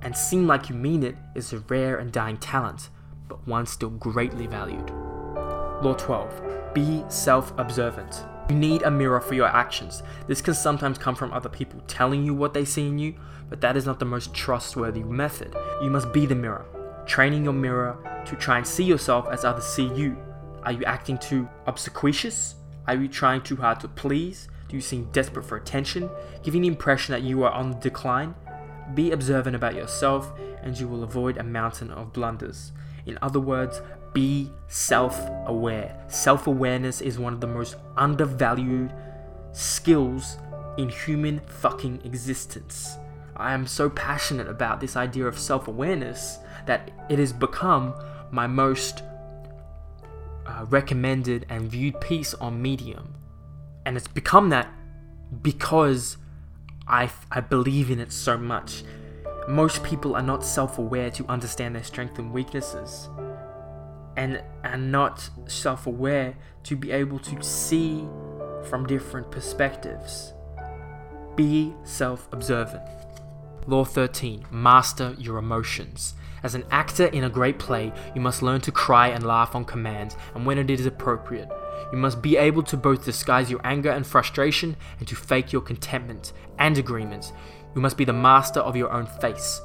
and 0.00 0.16
seem 0.16 0.46
like 0.46 0.70
you 0.70 0.74
mean 0.74 1.02
it 1.02 1.14
is 1.34 1.52
a 1.52 1.58
rare 1.58 1.98
and 1.98 2.10
dying 2.10 2.38
talent. 2.38 2.88
but 3.28 3.46
one 3.46 3.66
still 3.66 3.90
greatly 3.90 4.46
valued. 4.46 4.90
Law 5.82 5.94
12. 5.98 6.74
Be 6.74 7.04
self 7.08 7.52
observant. 7.58 8.24
You 8.48 8.56
need 8.56 8.82
a 8.82 8.90
mirror 8.90 9.20
for 9.20 9.34
your 9.34 9.48
actions. 9.48 10.02
This 10.26 10.40
can 10.40 10.54
sometimes 10.54 10.98
come 10.98 11.14
from 11.14 11.32
other 11.32 11.48
people 11.50 11.80
telling 11.86 12.24
you 12.24 12.34
what 12.34 12.54
they 12.54 12.64
see 12.64 12.86
in 12.86 12.98
you, 12.98 13.14
but 13.50 13.60
that 13.60 13.76
is 13.76 13.84
not 13.84 13.98
the 13.98 14.04
most 14.06 14.32
trustworthy 14.32 15.02
method. 15.02 15.54
You 15.82 15.90
must 15.90 16.12
be 16.12 16.24
the 16.24 16.34
mirror, 16.34 16.66
training 17.06 17.44
your 17.44 17.54
mirror 17.54 17.96
to 18.26 18.36
try 18.36 18.56
and 18.58 18.66
see 18.66 18.84
yourself 18.84 19.28
as 19.30 19.44
others 19.44 19.64
see 19.64 19.88
you. 19.94 20.16
Are 20.64 20.72
you 20.72 20.84
acting 20.84 21.18
too 21.18 21.48
obsequious? 21.66 22.54
Are 22.86 22.94
you 22.94 23.08
trying 23.08 23.42
too 23.42 23.56
hard 23.56 23.80
to 23.80 23.88
please? 23.88 24.48
Do 24.68 24.76
you 24.76 24.82
seem 24.82 25.10
desperate 25.12 25.44
for 25.44 25.56
attention, 25.56 26.10
giving 26.42 26.62
the 26.62 26.68
impression 26.68 27.12
that 27.12 27.22
you 27.22 27.42
are 27.44 27.52
on 27.52 27.70
the 27.70 27.76
decline? 27.76 28.34
Be 28.94 29.12
observant 29.12 29.56
about 29.56 29.74
yourself, 29.74 30.32
and 30.62 30.78
you 30.78 30.88
will 30.88 31.02
avoid 31.02 31.36
a 31.36 31.42
mountain 31.42 31.90
of 31.90 32.12
blunders. 32.12 32.72
In 33.06 33.18
other 33.20 33.40
words, 33.40 33.82
be 34.14 34.50
self 34.68 35.18
aware. 35.46 36.02
Self 36.08 36.46
awareness 36.46 37.00
is 37.00 37.18
one 37.18 37.34
of 37.34 37.40
the 37.40 37.46
most 37.46 37.76
undervalued 37.96 38.92
skills 39.52 40.38
in 40.78 40.88
human 40.88 41.40
fucking 41.40 42.00
existence. 42.04 42.96
I 43.36 43.52
am 43.52 43.66
so 43.66 43.90
passionate 43.90 44.48
about 44.48 44.80
this 44.80 44.96
idea 44.96 45.26
of 45.26 45.38
self 45.38 45.68
awareness 45.68 46.38
that 46.66 46.90
it 47.10 47.18
has 47.18 47.32
become 47.32 47.94
my 48.30 48.46
most 48.46 49.02
uh, 50.46 50.66
recommended 50.68 51.46
and 51.48 51.70
viewed 51.70 52.00
piece 52.00 52.34
on 52.34 52.60
Medium. 52.60 53.14
And 53.86 53.96
it's 53.96 54.08
become 54.08 54.48
that 54.50 54.70
because 55.42 56.16
I, 56.86 57.10
I 57.30 57.40
believe 57.40 57.90
in 57.90 57.98
it 57.98 58.12
so 58.12 58.36
much. 58.36 58.82
Most 59.48 59.82
people 59.84 60.16
are 60.16 60.22
not 60.22 60.44
self 60.44 60.78
aware 60.78 61.10
to 61.10 61.26
understand 61.26 61.74
their 61.74 61.84
strengths 61.84 62.18
and 62.18 62.32
weaknesses 62.32 63.08
and 64.16 64.42
are 64.62 64.76
not 64.76 65.28
self 65.46 65.86
aware 65.86 66.36
to 66.64 66.76
be 66.76 66.90
able 66.90 67.18
to 67.18 67.42
see 67.42 68.06
from 68.68 68.86
different 68.86 69.30
perspectives. 69.30 70.32
Be 71.36 71.74
self 71.84 72.28
observant. 72.32 72.82
Law 73.66 73.84
13 73.84 74.46
Master 74.50 75.14
your 75.18 75.38
emotions. 75.38 76.14
As 76.44 76.54
an 76.54 76.66
actor 76.70 77.06
in 77.06 77.24
a 77.24 77.30
great 77.30 77.58
play, 77.58 77.90
you 78.14 78.20
must 78.20 78.42
learn 78.42 78.60
to 78.60 78.70
cry 78.70 79.08
and 79.08 79.26
laugh 79.26 79.54
on 79.54 79.64
command 79.64 80.14
and 80.34 80.44
when 80.44 80.58
it 80.58 80.68
is 80.68 80.84
appropriate. 80.84 81.48
You 81.90 81.96
must 81.96 82.20
be 82.20 82.36
able 82.36 82.62
to 82.64 82.76
both 82.76 83.06
disguise 83.06 83.50
your 83.50 83.62
anger 83.64 83.90
and 83.90 84.06
frustration 84.06 84.76
and 84.98 85.08
to 85.08 85.16
fake 85.16 85.52
your 85.52 85.62
contentment 85.62 86.34
and 86.58 86.76
agreement. 86.76 87.32
You 87.74 87.80
must 87.80 87.96
be 87.96 88.04
the 88.04 88.12
master 88.12 88.60
of 88.60 88.76
your 88.76 88.92
own 88.92 89.06
face. 89.06 89.58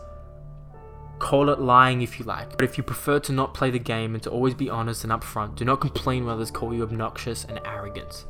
Call 1.19 1.50
it 1.50 1.59
lying 1.59 2.01
if 2.01 2.17
you 2.17 2.24
like, 2.24 2.51
but 2.51 2.63
if 2.63 2.77
you 2.77 2.83
prefer 2.83 3.19
to 3.19 3.33
not 3.33 3.53
play 3.53 3.69
the 3.69 3.77
game 3.77 4.13
and 4.13 4.24
to 4.24 4.29
always 4.29 4.53
be 4.53 4.69
honest 4.69 5.03
and 5.03 5.12
upfront, 5.12 5.55
do 5.55 5.65
not 5.65 5.81
complain 5.81 6.25
when 6.25 6.36
others 6.36 6.50
call 6.50 6.74
you 6.74 6.83
obnoxious 6.83 7.43
and 7.43 7.59
arrogant. 7.65 8.25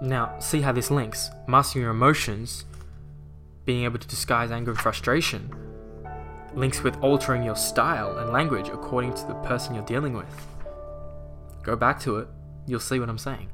Now, 0.00 0.38
see 0.38 0.62
how 0.62 0.72
this 0.72 0.90
links. 0.90 1.28
Mastering 1.46 1.82
your 1.82 1.90
emotions, 1.90 2.64
being 3.66 3.84
able 3.84 3.98
to 3.98 4.08
disguise 4.08 4.50
anger 4.50 4.70
and 4.70 4.80
frustration, 4.80 5.54
links 6.56 6.82
with 6.82 7.00
altering 7.02 7.42
your 7.42 7.54
style 7.54 8.18
and 8.18 8.32
language 8.32 8.68
according 8.68 9.14
to 9.14 9.26
the 9.26 9.34
person 9.34 9.74
you're 9.74 9.84
dealing 9.84 10.14
with. 10.14 10.46
Go 11.62 11.76
back 11.76 12.00
to 12.00 12.18
it, 12.18 12.28
you'll 12.66 12.80
see 12.80 12.98
what 12.98 13.08
I'm 13.08 13.18
saying. 13.18 13.50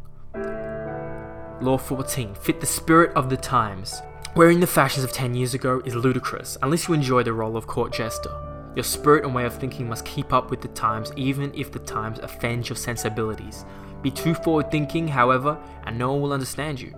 Law 1.61 1.79
14 1.79 2.35
Fit 2.35 2.61
the 2.61 2.67
spirit 2.67 3.13
of 3.15 3.29
the 3.29 3.37
times. 3.37 4.03
Wearing 4.35 4.61
the 4.61 4.67
fashions 4.67 5.05
of 5.05 5.13
10 5.13 5.35
years 5.35 5.55
ago 5.55 5.83
is 5.85 5.95
ludicrous 5.95 6.57
unless 6.63 6.89
you 6.89 6.95
enjoy 6.95 7.23
the 7.23 7.33
role 7.33 7.57
of 7.57 7.67
court 7.67 7.93
jester. 7.93 8.35
Your 8.75 8.85
spirit 8.85 9.25
and 9.25 9.35
way 9.35 9.45
of 9.45 9.55
thinking 9.55 9.89
must 9.89 10.07
keep 10.07 10.33
up 10.33 10.51
with 10.51 10.63
the 10.63 10.69
times, 10.69 11.13
even 11.17 11.53
if 11.55 11.71
the 11.71 11.79
times 11.81 12.19
offend 12.21 12.69
your 12.69 12.77
sensibilities. 12.77 13.67
Be 14.01 14.11
too 14.11 14.35
forward 14.35 14.71
thinking, 14.71 15.07
however, 15.07 15.59
and 15.85 15.99
no 15.99 16.13
one 16.13 16.23
will 16.23 16.33
understand 16.33 16.81
you. 16.81 16.95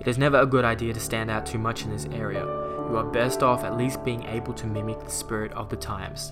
It 0.00 0.08
is 0.08 0.18
never 0.18 0.40
a 0.40 0.46
good 0.46 0.64
idea 0.64 0.92
to 0.92 1.00
stand 1.00 1.30
out 1.30 1.46
too 1.46 1.58
much 1.58 1.84
in 1.84 1.90
this 1.90 2.06
area. 2.06 2.63
You 2.94 3.00
are 3.00 3.04
best 3.04 3.42
off 3.42 3.64
at 3.64 3.76
least 3.76 4.04
being 4.04 4.22
able 4.26 4.54
to 4.54 4.68
mimic 4.68 5.00
the 5.00 5.10
spirit 5.10 5.50
of 5.54 5.68
the 5.68 5.74
times. 5.74 6.30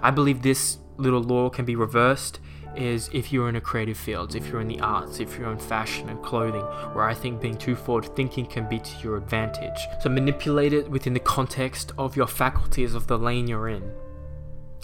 I 0.00 0.12
believe 0.12 0.42
this 0.42 0.78
little 0.96 1.24
law 1.24 1.50
can 1.50 1.64
be 1.64 1.74
reversed 1.74 2.38
is 2.76 3.10
if 3.12 3.32
you're 3.32 3.48
in 3.48 3.56
a 3.56 3.60
creative 3.60 3.96
field, 3.96 4.36
if 4.36 4.46
you're 4.46 4.60
in 4.60 4.68
the 4.68 4.78
arts, 4.78 5.18
if 5.18 5.36
you're 5.36 5.50
in 5.50 5.58
fashion 5.58 6.08
and 6.08 6.22
clothing, 6.22 6.62
where 6.92 7.02
I 7.02 7.14
think 7.14 7.40
being 7.40 7.56
too 7.56 7.74
forward 7.74 8.14
thinking 8.14 8.46
can 8.46 8.68
be 8.68 8.78
to 8.78 9.02
your 9.02 9.16
advantage. 9.16 9.88
So 10.02 10.08
manipulate 10.08 10.72
it 10.72 10.88
within 10.88 11.14
the 11.14 11.18
context 11.18 11.90
of 11.98 12.14
your 12.14 12.28
faculties 12.28 12.94
of 12.94 13.08
the 13.08 13.18
lane 13.18 13.48
you're 13.48 13.68
in. 13.68 13.90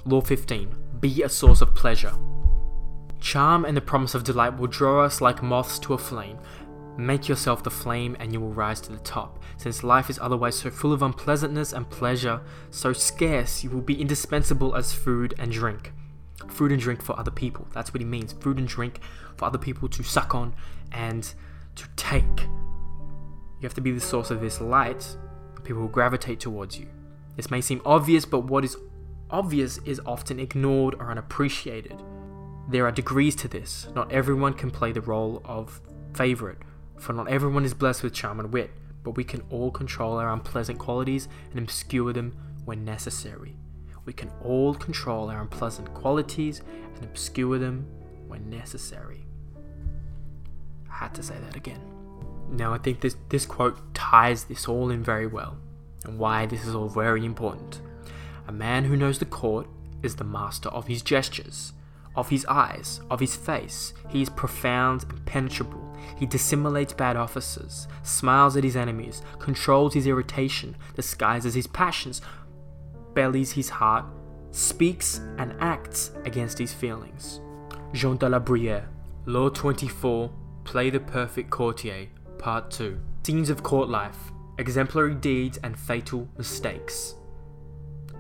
Law 0.04 0.22
15 0.22 0.74
Be 0.98 1.22
a 1.22 1.28
source 1.28 1.60
of 1.60 1.76
pleasure. 1.76 2.14
Charm 3.20 3.64
and 3.64 3.76
the 3.76 3.80
promise 3.80 4.16
of 4.16 4.24
delight 4.24 4.58
will 4.58 4.66
draw 4.66 5.04
us 5.04 5.20
like 5.20 5.44
moths 5.44 5.78
to 5.78 5.94
a 5.94 5.98
flame. 5.98 6.40
Make 7.00 7.28
yourself 7.28 7.62
the 7.62 7.70
flame 7.70 8.16
and 8.20 8.32
you 8.32 8.40
will 8.40 8.52
rise 8.52 8.80
to 8.82 8.92
the 8.92 8.98
top. 8.98 9.42
Since 9.56 9.82
life 9.82 10.10
is 10.10 10.18
otherwise 10.18 10.56
so 10.56 10.70
full 10.70 10.92
of 10.92 11.02
unpleasantness 11.02 11.72
and 11.72 11.88
pleasure, 11.88 12.42
so 12.70 12.92
scarce, 12.92 13.64
you 13.64 13.70
will 13.70 13.80
be 13.80 14.00
indispensable 14.00 14.76
as 14.76 14.92
food 14.92 15.34
and 15.38 15.50
drink 15.50 15.92
food 16.48 16.72
and 16.72 16.80
drink 16.80 17.02
for 17.02 17.18
other 17.18 17.30
people. 17.30 17.66
That's 17.72 17.92
what 17.92 18.00
he 18.00 18.06
means. 18.06 18.32
Food 18.32 18.58
and 18.58 18.66
drink 18.66 19.00
for 19.36 19.44
other 19.46 19.58
people 19.58 19.88
to 19.88 20.02
suck 20.02 20.34
on 20.34 20.54
and 20.92 21.32
to 21.76 21.88
take. 21.96 22.24
You 22.24 23.64
have 23.64 23.74
to 23.74 23.80
be 23.80 23.92
the 23.92 24.00
source 24.00 24.30
of 24.30 24.40
this 24.40 24.60
light. 24.60 25.16
People 25.64 25.82
will 25.82 25.88
gravitate 25.88 26.40
towards 26.40 26.78
you. 26.78 26.88
This 27.36 27.50
may 27.50 27.60
seem 27.60 27.80
obvious, 27.84 28.24
but 28.24 28.40
what 28.40 28.64
is 28.64 28.76
obvious 29.30 29.78
is 29.84 30.00
often 30.04 30.40
ignored 30.40 30.94
or 30.98 31.10
unappreciated. 31.10 32.02
There 32.68 32.86
are 32.86 32.92
degrees 32.92 33.36
to 33.36 33.48
this. 33.48 33.88
Not 33.94 34.10
everyone 34.10 34.54
can 34.54 34.70
play 34.70 34.92
the 34.92 35.00
role 35.00 35.42
of 35.44 35.80
favorite, 36.14 36.58
for 37.00 37.12
not 37.12 37.28
everyone 37.28 37.64
is 37.64 37.74
blessed 37.74 38.02
with 38.02 38.14
charm 38.14 38.38
and 38.38 38.52
wit, 38.52 38.70
but 39.02 39.12
we 39.12 39.24
can 39.24 39.42
all 39.50 39.70
control 39.70 40.18
our 40.18 40.32
unpleasant 40.32 40.78
qualities 40.78 41.28
and 41.50 41.58
obscure 41.58 42.12
them 42.12 42.36
when 42.64 42.84
necessary 42.84 43.56
we 44.04 44.12
can 44.12 44.30
all 44.42 44.74
control 44.74 45.30
our 45.30 45.40
unpleasant 45.40 45.92
qualities 45.94 46.62
and 46.96 47.04
obscure 47.04 47.58
them 47.58 47.86
when 48.26 48.48
necessary. 48.50 49.24
I 50.90 50.96
had 50.96 51.14
to 51.14 51.22
say 51.22 51.36
that 51.38 51.56
again. 51.56 51.80
Now, 52.50 52.74
I 52.74 52.78
think 52.78 53.00
this, 53.00 53.16
this 53.28 53.46
quote 53.46 53.94
ties 53.94 54.44
this 54.44 54.66
all 54.66 54.90
in 54.90 55.04
very 55.04 55.26
well, 55.26 55.58
and 56.04 56.18
why 56.18 56.46
this 56.46 56.66
is 56.66 56.74
all 56.74 56.88
very 56.88 57.24
important. 57.24 57.80
A 58.48 58.52
man 58.52 58.84
who 58.84 58.96
knows 58.96 59.18
the 59.20 59.26
court 59.26 59.68
is 60.02 60.16
the 60.16 60.24
master 60.24 60.68
of 60.70 60.88
his 60.88 61.02
gestures, 61.02 61.72
of 62.20 62.28
his 62.28 62.44
eyes, 62.46 63.00
of 63.10 63.18
his 63.18 63.34
face. 63.34 63.94
He 64.10 64.20
is 64.20 64.28
profound 64.28 65.04
and 65.08 65.24
penetrable. 65.24 65.80
He 66.18 66.26
dissimulates 66.26 66.92
bad 66.92 67.16
officers, 67.16 67.88
smiles 68.02 68.56
at 68.58 68.64
his 68.64 68.76
enemies, 68.76 69.22
controls 69.38 69.94
his 69.94 70.06
irritation, 70.06 70.76
disguises 70.94 71.54
his 71.54 71.66
passions, 71.66 72.20
bellies 73.14 73.52
his 73.52 73.70
heart, 73.70 74.04
speaks 74.50 75.20
and 75.38 75.54
acts 75.60 76.10
against 76.26 76.58
his 76.58 76.74
feelings. 76.74 77.40
Jean 77.94 78.18
de 78.18 78.28
la 78.28 78.38
Bruyere, 78.38 78.84
Law 79.24 79.48
24, 79.48 80.30
Play 80.64 80.90
the 80.90 81.00
Perfect 81.00 81.48
Courtier, 81.48 82.08
Part 82.38 82.70
2. 82.70 83.00
Scenes 83.24 83.48
of 83.48 83.62
court 83.62 83.88
life, 83.88 84.30
exemplary 84.58 85.14
deeds 85.14 85.58
and 85.62 85.78
fatal 85.78 86.28
mistakes. 86.36 87.14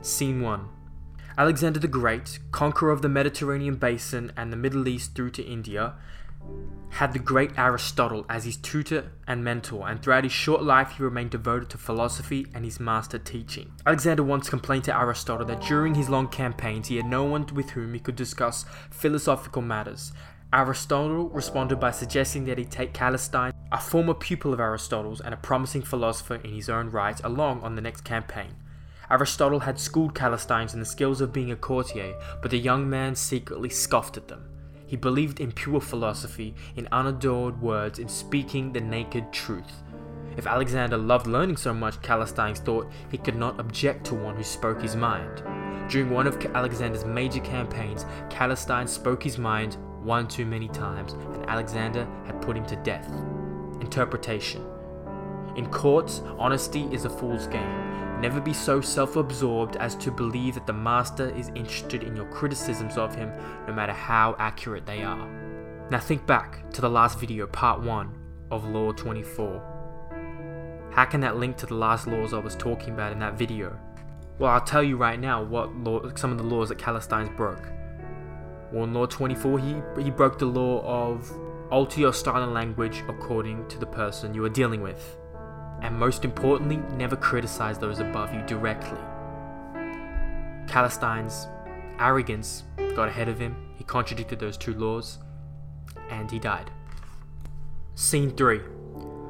Scene 0.00 0.40
1. 0.40 0.68
Alexander 1.38 1.78
the 1.78 1.88
Great, 1.88 2.38
conqueror 2.50 2.90
of 2.90 3.02
the 3.02 3.08
Mediterranean 3.08 3.76
basin 3.76 4.32
and 4.36 4.52
the 4.52 4.56
Middle 4.56 4.88
East 4.88 5.14
through 5.14 5.30
to 5.30 5.42
India, 5.42 5.94
had 6.90 7.12
the 7.12 7.18
great 7.18 7.56
Aristotle 7.56 8.26
as 8.28 8.44
his 8.44 8.56
tutor 8.56 9.12
and 9.26 9.44
mentor, 9.44 9.88
and 9.88 10.02
throughout 10.02 10.24
his 10.24 10.32
short 10.32 10.62
life 10.62 10.92
he 10.96 11.02
remained 11.02 11.30
devoted 11.30 11.70
to 11.70 11.78
philosophy 11.78 12.46
and 12.52 12.64
his 12.64 12.80
master 12.80 13.18
teaching. 13.18 13.72
Alexander 13.86 14.24
once 14.24 14.50
complained 14.50 14.84
to 14.84 14.96
Aristotle 14.96 15.46
that 15.46 15.62
during 15.62 15.94
his 15.94 16.10
long 16.10 16.28
campaigns 16.28 16.88
he 16.88 16.96
had 16.96 17.06
no 17.06 17.24
one 17.24 17.46
with 17.54 17.70
whom 17.70 17.94
he 17.94 18.00
could 18.00 18.16
discuss 18.16 18.64
philosophical 18.90 19.62
matters. 19.62 20.12
Aristotle 20.52 21.28
responded 21.28 21.78
by 21.78 21.92
suggesting 21.92 22.44
that 22.46 22.58
he 22.58 22.64
take 22.64 22.92
Callisthenes, 22.92 23.54
a 23.70 23.78
former 23.78 24.14
pupil 24.14 24.52
of 24.52 24.58
Aristotle's 24.58 25.20
and 25.20 25.32
a 25.32 25.36
promising 25.36 25.82
philosopher 25.82 26.34
in 26.34 26.52
his 26.52 26.68
own 26.68 26.90
right, 26.90 27.20
along 27.22 27.62
on 27.62 27.76
the 27.76 27.80
next 27.80 28.00
campaign. 28.00 28.56
Aristotle 29.10 29.60
had 29.60 29.78
schooled 29.78 30.14
Callisthenes 30.14 30.72
in 30.72 30.78
the 30.78 30.86
skills 30.86 31.20
of 31.20 31.32
being 31.32 31.50
a 31.50 31.56
courtier, 31.56 32.14
but 32.40 32.52
the 32.52 32.58
young 32.58 32.88
man 32.88 33.16
secretly 33.16 33.68
scoffed 33.68 34.16
at 34.16 34.28
them. 34.28 34.48
He 34.86 34.96
believed 34.96 35.40
in 35.40 35.50
pure 35.50 35.80
philosophy, 35.80 36.54
in 36.76 36.88
unadorned 36.92 37.60
words, 37.60 37.98
in 37.98 38.08
speaking 38.08 38.72
the 38.72 38.80
naked 38.80 39.32
truth. 39.32 39.82
If 40.36 40.46
Alexander 40.46 40.96
loved 40.96 41.26
learning 41.26 41.56
so 41.56 41.74
much, 41.74 42.00
Callisthenes 42.02 42.58
thought 42.60 42.90
he 43.10 43.18
could 43.18 43.36
not 43.36 43.58
object 43.58 44.06
to 44.06 44.14
one 44.14 44.36
who 44.36 44.44
spoke 44.44 44.80
his 44.80 44.94
mind. 44.94 45.42
During 45.88 46.10
one 46.10 46.28
of 46.28 46.44
Alexander's 46.54 47.04
major 47.04 47.40
campaigns, 47.40 48.06
Callisthenes 48.28 48.90
spoke 48.90 49.24
his 49.24 49.38
mind 49.38 49.76
one 50.02 50.28
too 50.28 50.46
many 50.46 50.68
times, 50.68 51.14
and 51.14 51.44
Alexander 51.46 52.06
had 52.26 52.40
put 52.40 52.56
him 52.56 52.64
to 52.66 52.76
death. 52.76 53.10
Interpretation 53.80 54.64
In 55.56 55.68
courts, 55.68 56.22
honesty 56.38 56.84
is 56.92 57.04
a 57.04 57.10
fool's 57.10 57.48
game. 57.48 58.09
Never 58.20 58.38
be 58.38 58.52
so 58.52 58.82
self 58.82 59.16
absorbed 59.16 59.76
as 59.76 59.94
to 59.96 60.10
believe 60.10 60.54
that 60.54 60.66
the 60.66 60.74
master 60.74 61.34
is 61.34 61.48
interested 61.54 62.02
in 62.02 62.14
your 62.14 62.26
criticisms 62.26 62.98
of 62.98 63.14
him, 63.14 63.32
no 63.66 63.72
matter 63.72 63.94
how 63.94 64.36
accurate 64.38 64.84
they 64.84 65.02
are. 65.02 65.26
Now 65.90 66.00
think 66.00 66.26
back 66.26 66.70
to 66.72 66.82
the 66.82 66.90
last 66.90 67.18
video, 67.18 67.46
part 67.46 67.80
1 67.80 68.14
of 68.50 68.68
Law 68.68 68.92
24. 68.92 70.90
How 70.92 71.06
can 71.06 71.20
that 71.20 71.38
link 71.38 71.56
to 71.58 71.66
the 71.66 71.74
last 71.74 72.06
laws 72.06 72.34
I 72.34 72.38
was 72.38 72.54
talking 72.54 72.92
about 72.92 73.12
in 73.12 73.18
that 73.20 73.38
video? 73.38 73.78
Well, 74.38 74.50
I'll 74.50 74.60
tell 74.60 74.82
you 74.82 74.98
right 74.98 75.18
now 75.18 75.42
what 75.42 75.74
law, 75.74 76.02
some 76.14 76.30
of 76.30 76.36
the 76.36 76.44
laws 76.44 76.68
that 76.68 76.76
Calistines 76.78 77.34
broke. 77.38 77.66
Well, 78.70 78.84
in 78.84 78.92
Law 78.92 79.06
24, 79.06 79.58
he, 79.58 79.76
he 80.02 80.10
broke 80.10 80.38
the 80.38 80.44
law 80.44 80.82
of 80.82 81.30
alter 81.70 82.00
your 82.00 82.12
style 82.12 82.42
and 82.42 82.52
language 82.52 83.02
according 83.08 83.66
to 83.68 83.78
the 83.78 83.86
person 83.86 84.34
you 84.34 84.44
are 84.44 84.50
dealing 84.50 84.82
with. 84.82 85.16
And 85.82 85.98
most 85.98 86.24
importantly, 86.24 86.76
never 86.96 87.16
criticize 87.16 87.78
those 87.78 87.98
above 87.98 88.34
you 88.34 88.42
directly. 88.42 88.98
Calistines' 90.66 91.48
arrogance 91.98 92.64
got 92.94 93.08
ahead 93.08 93.28
of 93.28 93.38
him, 93.38 93.56
he 93.76 93.84
contradicted 93.84 94.38
those 94.38 94.56
two 94.56 94.74
laws, 94.74 95.18
and 96.10 96.30
he 96.30 96.38
died. 96.38 96.70
Scene 97.94 98.30
3 98.30 98.60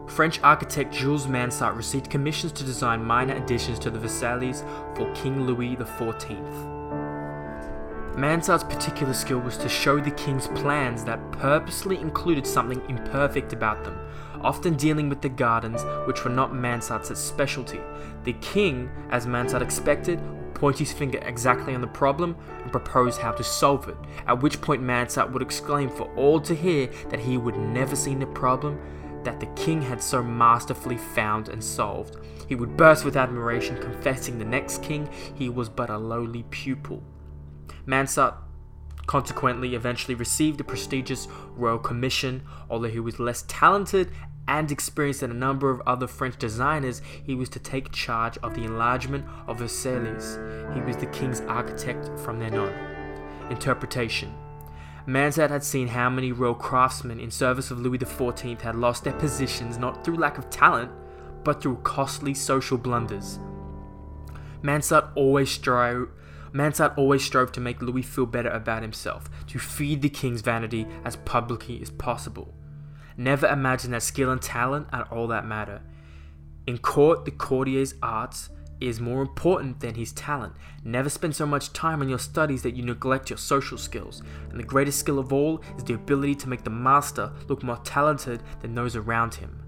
French 0.06 0.40
architect 0.42 0.92
Jules 0.92 1.26
Mansart 1.26 1.76
received 1.76 2.10
commissions 2.10 2.52
to 2.52 2.64
design 2.64 3.04
minor 3.04 3.36
additions 3.36 3.78
to 3.78 3.90
the 3.90 3.98
Versailles 3.98 4.64
for 4.96 5.10
King 5.14 5.42
Louis 5.46 5.76
XIV. 5.76 6.78
Mansart's 8.16 8.64
particular 8.64 9.14
skill 9.14 9.38
was 9.38 9.56
to 9.56 9.68
show 9.68 10.00
the 10.00 10.10
king's 10.10 10.48
plans 10.48 11.04
that 11.04 11.30
purposely 11.32 11.96
included 11.98 12.44
something 12.44 12.82
imperfect 12.88 13.52
about 13.52 13.84
them, 13.84 13.98
often 14.42 14.76
dealing 14.76 15.08
with 15.08 15.20
the 15.20 15.28
gardens, 15.28 15.82
which 16.06 16.24
were 16.24 16.30
not 16.30 16.52
Mansart's 16.52 17.18
specialty. 17.18 17.80
The 18.24 18.34
king, 18.34 18.90
as 19.10 19.26
Mansart 19.26 19.62
expected, 19.62 20.20
would 20.20 20.54
point 20.54 20.78
his 20.78 20.92
finger 20.92 21.18
exactly 21.22 21.74
on 21.74 21.80
the 21.80 21.86
problem 21.86 22.36
and 22.62 22.70
propose 22.70 23.16
how 23.16 23.32
to 23.32 23.44
solve 23.44 23.88
it, 23.88 23.96
at 24.26 24.42
which 24.42 24.60
point 24.60 24.82
Mansart 24.82 25.32
would 25.32 25.42
exclaim 25.42 25.88
for 25.88 26.12
all 26.16 26.40
to 26.40 26.54
hear 26.54 26.88
that 27.08 27.20
he 27.20 27.38
would 27.38 27.56
never 27.56 27.96
seen 27.96 28.18
the 28.18 28.26
problem 28.26 28.78
that 29.24 29.40
the 29.40 29.46
king 29.46 29.82
had 29.82 30.02
so 30.02 30.22
masterfully 30.22 30.96
found 30.96 31.48
and 31.48 31.62
solved. 31.62 32.16
He 32.48 32.54
would 32.54 32.76
burst 32.76 33.04
with 33.04 33.16
admiration, 33.16 33.78
confessing 33.78 34.38
the 34.38 34.44
next 34.44 34.82
king 34.82 35.08
he 35.34 35.48
was 35.48 35.68
but 35.68 35.90
a 35.90 35.98
lowly 35.98 36.44
pupil. 36.50 37.02
Mansart 37.86 38.34
consequently 39.06 39.74
eventually 39.74 40.14
received 40.14 40.60
a 40.60 40.64
prestigious 40.64 41.26
royal 41.56 41.78
commission, 41.78 42.42
although 42.68 42.88
he 42.88 43.00
was 43.00 43.18
less 43.18 43.44
talented 43.48 44.10
and 44.50 44.72
experience 44.72 45.20
than 45.20 45.30
a 45.30 45.34
number 45.34 45.70
of 45.70 45.80
other 45.86 46.08
French 46.08 46.36
designers, 46.36 47.00
he 47.22 47.36
was 47.36 47.48
to 47.50 47.60
take 47.60 47.92
charge 47.92 48.36
of 48.38 48.54
the 48.54 48.64
enlargement 48.64 49.24
of 49.46 49.60
Versailles. 49.60 50.74
He 50.74 50.80
was 50.80 50.96
the 50.96 51.06
king's 51.06 51.40
architect 51.42 52.10
from 52.18 52.40
then 52.40 52.58
on. 52.58 52.72
Interpretation 53.48 54.34
Mansart 55.06 55.50
had 55.50 55.62
seen 55.62 55.86
how 55.86 56.10
many 56.10 56.32
royal 56.32 56.54
craftsmen 56.54 57.20
in 57.20 57.30
service 57.30 57.70
of 57.70 57.78
Louis 57.78 57.98
XIV 57.98 58.60
had 58.60 58.74
lost 58.74 59.04
their 59.04 59.12
positions 59.14 59.78
not 59.78 60.04
through 60.04 60.16
lack 60.16 60.36
of 60.36 60.50
talent, 60.50 60.90
but 61.44 61.62
through 61.62 61.76
costly 61.76 62.34
social 62.34 62.76
blunders. 62.76 63.38
Mansart 64.62 65.10
always 65.14 65.48
strove 65.48 66.08
Mansart 66.52 66.98
always 66.98 67.24
strove 67.24 67.52
to 67.52 67.60
make 67.60 67.80
Louis 67.80 68.02
feel 68.02 68.26
better 68.26 68.50
about 68.50 68.82
himself, 68.82 69.30
to 69.46 69.60
feed 69.60 70.02
the 70.02 70.08
king's 70.08 70.40
vanity 70.40 70.88
as 71.04 71.14
publicly 71.14 71.80
as 71.80 71.90
possible. 71.90 72.52
Never 73.20 73.46
imagine 73.48 73.90
that 73.90 74.02
skill 74.02 74.30
and 74.30 74.40
talent 74.40 74.86
are 74.94 75.06
all 75.10 75.26
that 75.26 75.44
matter. 75.44 75.82
In 76.66 76.78
court, 76.78 77.26
the 77.26 77.30
courtier's 77.30 77.92
arts 78.02 78.48
is 78.80 78.98
more 78.98 79.20
important 79.20 79.80
than 79.80 79.94
his 79.94 80.10
talent. 80.12 80.54
Never 80.84 81.10
spend 81.10 81.36
so 81.36 81.44
much 81.44 81.74
time 81.74 82.00
on 82.00 82.08
your 82.08 82.18
studies 82.18 82.62
that 82.62 82.74
you 82.74 82.82
neglect 82.82 83.28
your 83.28 83.36
social 83.36 83.76
skills. 83.76 84.22
And 84.48 84.58
the 84.58 84.64
greatest 84.64 85.00
skill 85.00 85.18
of 85.18 85.34
all 85.34 85.60
is 85.76 85.84
the 85.84 85.92
ability 85.92 86.34
to 86.36 86.48
make 86.48 86.64
the 86.64 86.70
master 86.70 87.30
look 87.46 87.62
more 87.62 87.76
talented 87.84 88.42
than 88.62 88.74
those 88.74 88.96
around 88.96 89.34
him. 89.34 89.62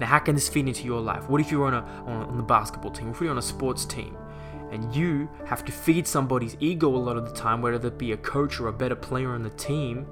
Now, 0.00 0.06
how 0.08 0.18
can 0.18 0.34
this 0.34 0.48
feed 0.48 0.66
into 0.66 0.86
your 0.86 1.00
life? 1.00 1.28
What 1.30 1.40
if 1.40 1.52
you're 1.52 1.66
on 1.66 1.74
a 1.74 1.82
on, 2.04 2.36
the 2.36 2.42
basketball 2.42 2.90
team? 2.90 3.06
What 3.06 3.14
if 3.14 3.20
you're 3.20 3.30
on 3.30 3.38
a 3.38 3.42
sports 3.42 3.84
team, 3.84 4.16
and 4.72 4.92
you 4.92 5.28
have 5.46 5.64
to 5.66 5.70
feed 5.70 6.04
somebody's 6.04 6.56
ego 6.58 6.88
a 6.88 6.98
lot 6.98 7.16
of 7.16 7.28
the 7.28 7.32
time, 7.32 7.62
whether 7.62 7.78
that 7.78 7.96
be 7.96 8.10
a 8.10 8.16
coach 8.16 8.58
or 8.58 8.66
a 8.66 8.72
better 8.72 8.96
player 8.96 9.34
on 9.34 9.44
the 9.44 9.50
team, 9.50 10.04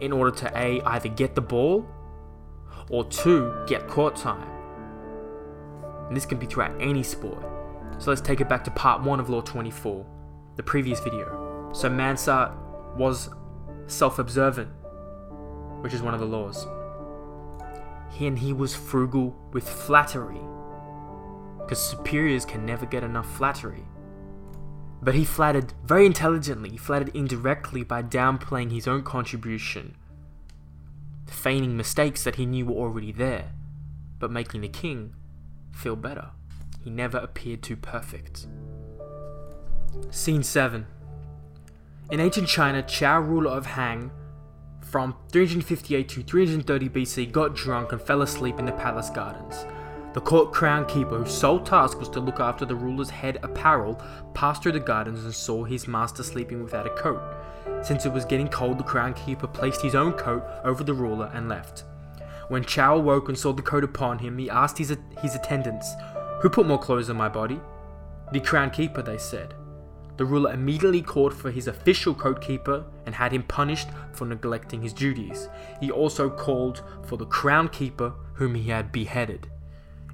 in 0.00 0.12
order 0.12 0.30
to 0.30 0.58
A, 0.58 0.80
either 0.82 1.08
get 1.08 1.34
the 1.34 1.40
ball 1.40 1.86
or 2.90 3.04
two, 3.04 3.52
get 3.66 3.86
court 3.88 4.16
time. 4.16 4.48
And 6.08 6.16
this 6.16 6.24
can 6.24 6.38
be 6.38 6.46
throughout 6.46 6.80
any 6.80 7.02
sport. 7.02 7.44
So 7.98 8.10
let's 8.10 8.20
take 8.20 8.40
it 8.40 8.48
back 8.48 8.64
to 8.64 8.70
part 8.70 9.02
1 9.02 9.20
of 9.20 9.28
Law 9.28 9.40
24, 9.40 10.06
the 10.56 10.62
previous 10.62 11.00
video. 11.00 11.70
So 11.72 11.90
Mansart 11.90 12.56
was 12.96 13.28
self 13.86 14.18
observant, 14.18 14.70
which 15.80 15.92
is 15.92 16.02
one 16.02 16.14
of 16.14 16.20
the 16.20 16.26
laws. 16.26 16.66
He 18.10 18.26
and 18.26 18.38
he 18.38 18.52
was 18.52 18.74
frugal 18.74 19.36
with 19.52 19.68
flattery, 19.68 20.40
because 21.60 21.82
superiors 21.82 22.44
can 22.44 22.64
never 22.64 22.86
get 22.86 23.02
enough 23.02 23.30
flattery. 23.36 23.84
But 25.00 25.14
he 25.14 25.24
flattered 25.24 25.72
very 25.84 26.06
intelligently, 26.06 26.70
he 26.70 26.76
flattered 26.76 27.14
indirectly 27.14 27.84
by 27.84 28.02
downplaying 28.02 28.72
his 28.72 28.88
own 28.88 29.02
contribution, 29.02 29.96
feigning 31.26 31.76
mistakes 31.76 32.24
that 32.24 32.34
he 32.34 32.46
knew 32.46 32.66
were 32.66 32.74
already 32.74 33.12
there, 33.12 33.52
but 34.18 34.30
making 34.30 34.62
the 34.62 34.68
king 34.68 35.14
feel 35.72 35.96
better. 35.96 36.30
He 36.82 36.90
never 36.90 37.18
appeared 37.18 37.62
too 37.62 37.76
perfect. 37.76 38.46
Scene 40.10 40.42
7 40.42 40.86
In 42.10 42.20
ancient 42.20 42.48
China, 42.48 42.82
Chao, 42.82 43.20
ruler 43.20 43.50
of 43.50 43.66
Han, 43.66 44.10
from 44.80 45.14
358 45.30 46.08
to 46.08 46.22
330 46.22 46.88
BC, 46.88 47.30
got 47.30 47.54
drunk 47.54 47.92
and 47.92 48.00
fell 48.00 48.22
asleep 48.22 48.58
in 48.58 48.64
the 48.64 48.72
palace 48.72 49.10
gardens. 49.10 49.66
The 50.14 50.20
court 50.22 50.52
crown 50.52 50.86
keeper, 50.86 51.18
whose 51.18 51.36
sole 51.36 51.60
task 51.60 51.98
was 51.98 52.08
to 52.10 52.20
look 52.20 52.40
after 52.40 52.64
the 52.64 52.74
ruler's 52.74 53.10
head 53.10 53.38
apparel, 53.42 54.02
passed 54.34 54.62
through 54.62 54.72
the 54.72 54.80
gardens 54.80 55.24
and 55.24 55.34
saw 55.34 55.64
his 55.64 55.86
master 55.86 56.22
sleeping 56.22 56.62
without 56.62 56.86
a 56.86 56.90
coat. 56.90 57.20
Since 57.82 58.06
it 58.06 58.12
was 58.12 58.24
getting 58.24 58.48
cold, 58.48 58.78
the 58.78 58.84
crown 58.84 59.12
keeper 59.14 59.46
placed 59.46 59.82
his 59.82 59.94
own 59.94 60.14
coat 60.14 60.42
over 60.64 60.82
the 60.82 60.94
ruler 60.94 61.30
and 61.34 61.48
left. 61.48 61.84
When 62.48 62.64
Chao 62.64 62.96
awoke 62.96 63.28
and 63.28 63.38
saw 63.38 63.52
the 63.52 63.62
coat 63.62 63.84
upon 63.84 64.18
him, 64.18 64.38
he 64.38 64.48
asked 64.48 64.78
his, 64.78 64.96
his 65.20 65.34
attendants, 65.34 65.92
Who 66.40 66.48
put 66.48 66.66
more 66.66 66.78
clothes 66.78 67.10
on 67.10 67.16
my 67.16 67.28
body? 67.28 67.60
The 68.32 68.40
crown 68.40 68.70
keeper, 68.70 69.02
they 69.02 69.18
said. 69.18 69.54
The 70.16 70.24
ruler 70.24 70.52
immediately 70.52 71.02
called 71.02 71.32
for 71.32 71.50
his 71.50 71.68
official 71.68 72.14
coat 72.14 72.40
keeper 72.40 72.84
and 73.06 73.14
had 73.14 73.32
him 73.32 73.44
punished 73.44 73.88
for 74.12 74.24
neglecting 74.24 74.82
his 74.82 74.92
duties. 74.92 75.48
He 75.80 75.90
also 75.90 76.28
called 76.28 76.82
for 77.06 77.16
the 77.16 77.26
crown 77.26 77.68
keeper, 77.68 78.14
whom 78.34 78.54
he 78.54 78.68
had 78.70 78.90
beheaded. 78.90 79.48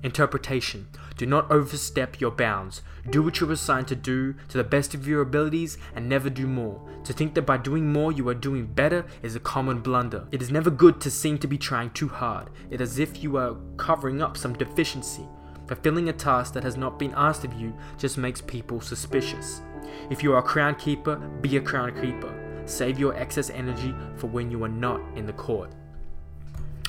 Interpretation 0.04 0.86
Do 1.16 1.24
not 1.24 1.50
overstep 1.50 2.20
your 2.20 2.30
bounds. 2.30 2.82
Do 3.08 3.22
what 3.22 3.40
you 3.40 3.48
are 3.48 3.52
assigned 3.52 3.88
to 3.88 3.96
do 3.96 4.34
to 4.50 4.58
the 4.58 4.62
best 4.62 4.92
of 4.92 5.08
your 5.08 5.22
abilities 5.22 5.78
and 5.96 6.06
never 6.06 6.28
do 6.28 6.46
more. 6.46 6.78
To 7.04 7.14
think 7.14 7.32
that 7.34 7.46
by 7.46 7.56
doing 7.56 7.90
more 7.90 8.12
you 8.12 8.28
are 8.28 8.34
doing 8.34 8.66
better 8.66 9.06
is 9.22 9.34
a 9.34 9.40
common 9.40 9.80
blunder. 9.80 10.28
It 10.30 10.42
is 10.42 10.50
never 10.50 10.68
good 10.68 11.00
to 11.00 11.10
seem 11.10 11.38
to 11.38 11.48
be 11.48 11.56
trying 11.56 11.88
too 11.90 12.08
hard. 12.08 12.50
It 12.70 12.82
is 12.82 12.92
as 12.92 12.98
if 12.98 13.22
you 13.22 13.38
are 13.38 13.56
covering 13.78 14.20
up 14.20 14.36
some 14.36 14.52
deficiency. 14.52 15.26
Fulfilling 15.68 16.10
a 16.10 16.12
task 16.12 16.52
that 16.52 16.64
has 16.64 16.76
not 16.76 16.98
been 16.98 17.14
asked 17.16 17.46
of 17.46 17.54
you 17.54 17.72
just 17.96 18.18
makes 18.18 18.42
people 18.42 18.82
suspicious. 18.82 19.62
If 20.10 20.22
you 20.22 20.34
are 20.34 20.38
a 20.40 20.42
crown 20.42 20.74
keeper, 20.74 21.16
be 21.40 21.56
a 21.56 21.62
crown 21.62 21.98
keeper. 21.98 22.62
Save 22.66 22.98
your 22.98 23.14
excess 23.14 23.48
energy 23.48 23.94
for 24.16 24.26
when 24.26 24.50
you 24.50 24.62
are 24.64 24.68
not 24.68 25.00
in 25.16 25.24
the 25.24 25.32
court. 25.32 25.72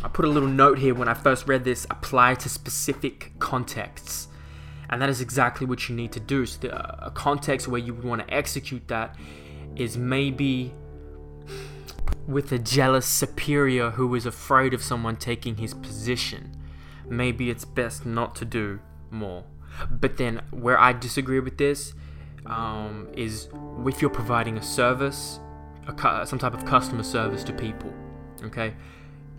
I 0.05 0.07
put 0.07 0.23
a 0.23 0.27
little 0.27 0.47
note 0.47 0.77
here 0.77 0.93
when 0.93 1.07
I 1.07 1.15
first 1.15 1.47
read 1.47 1.63
this 1.63 1.87
apply 1.89 2.35
to 2.35 2.47
specific 2.47 3.31
contexts. 3.39 4.27
And 4.87 5.01
that 5.01 5.09
is 5.09 5.19
exactly 5.19 5.65
what 5.65 5.89
you 5.89 5.95
need 5.95 6.11
to 6.11 6.19
do. 6.19 6.45
So, 6.45 6.59
the, 6.59 7.05
a 7.05 7.09
context 7.09 7.67
where 7.67 7.81
you 7.81 7.95
would 7.95 8.05
want 8.05 8.21
to 8.25 8.31
execute 8.31 8.87
that 8.87 9.15
is 9.75 9.97
maybe 9.97 10.75
with 12.27 12.51
a 12.51 12.59
jealous 12.59 13.07
superior 13.07 13.89
who 13.91 14.13
is 14.13 14.27
afraid 14.27 14.75
of 14.75 14.83
someone 14.83 15.15
taking 15.15 15.57
his 15.57 15.73
position. 15.73 16.55
Maybe 17.09 17.49
it's 17.49 17.65
best 17.65 18.05
not 18.05 18.35
to 18.35 18.45
do 18.45 18.81
more. 19.09 19.43
But 19.89 20.17
then, 20.17 20.43
where 20.51 20.79
I 20.79 20.93
disagree 20.93 21.39
with 21.39 21.57
this 21.57 21.95
um, 22.45 23.07
is 23.17 23.49
if 23.87 24.03
you're 24.03 24.11
providing 24.11 24.59
a 24.59 24.63
service, 24.63 25.39
a, 25.87 26.27
some 26.27 26.37
type 26.37 26.53
of 26.53 26.63
customer 26.63 27.01
service 27.01 27.43
to 27.45 27.53
people. 27.53 27.91
Okay, 28.43 28.75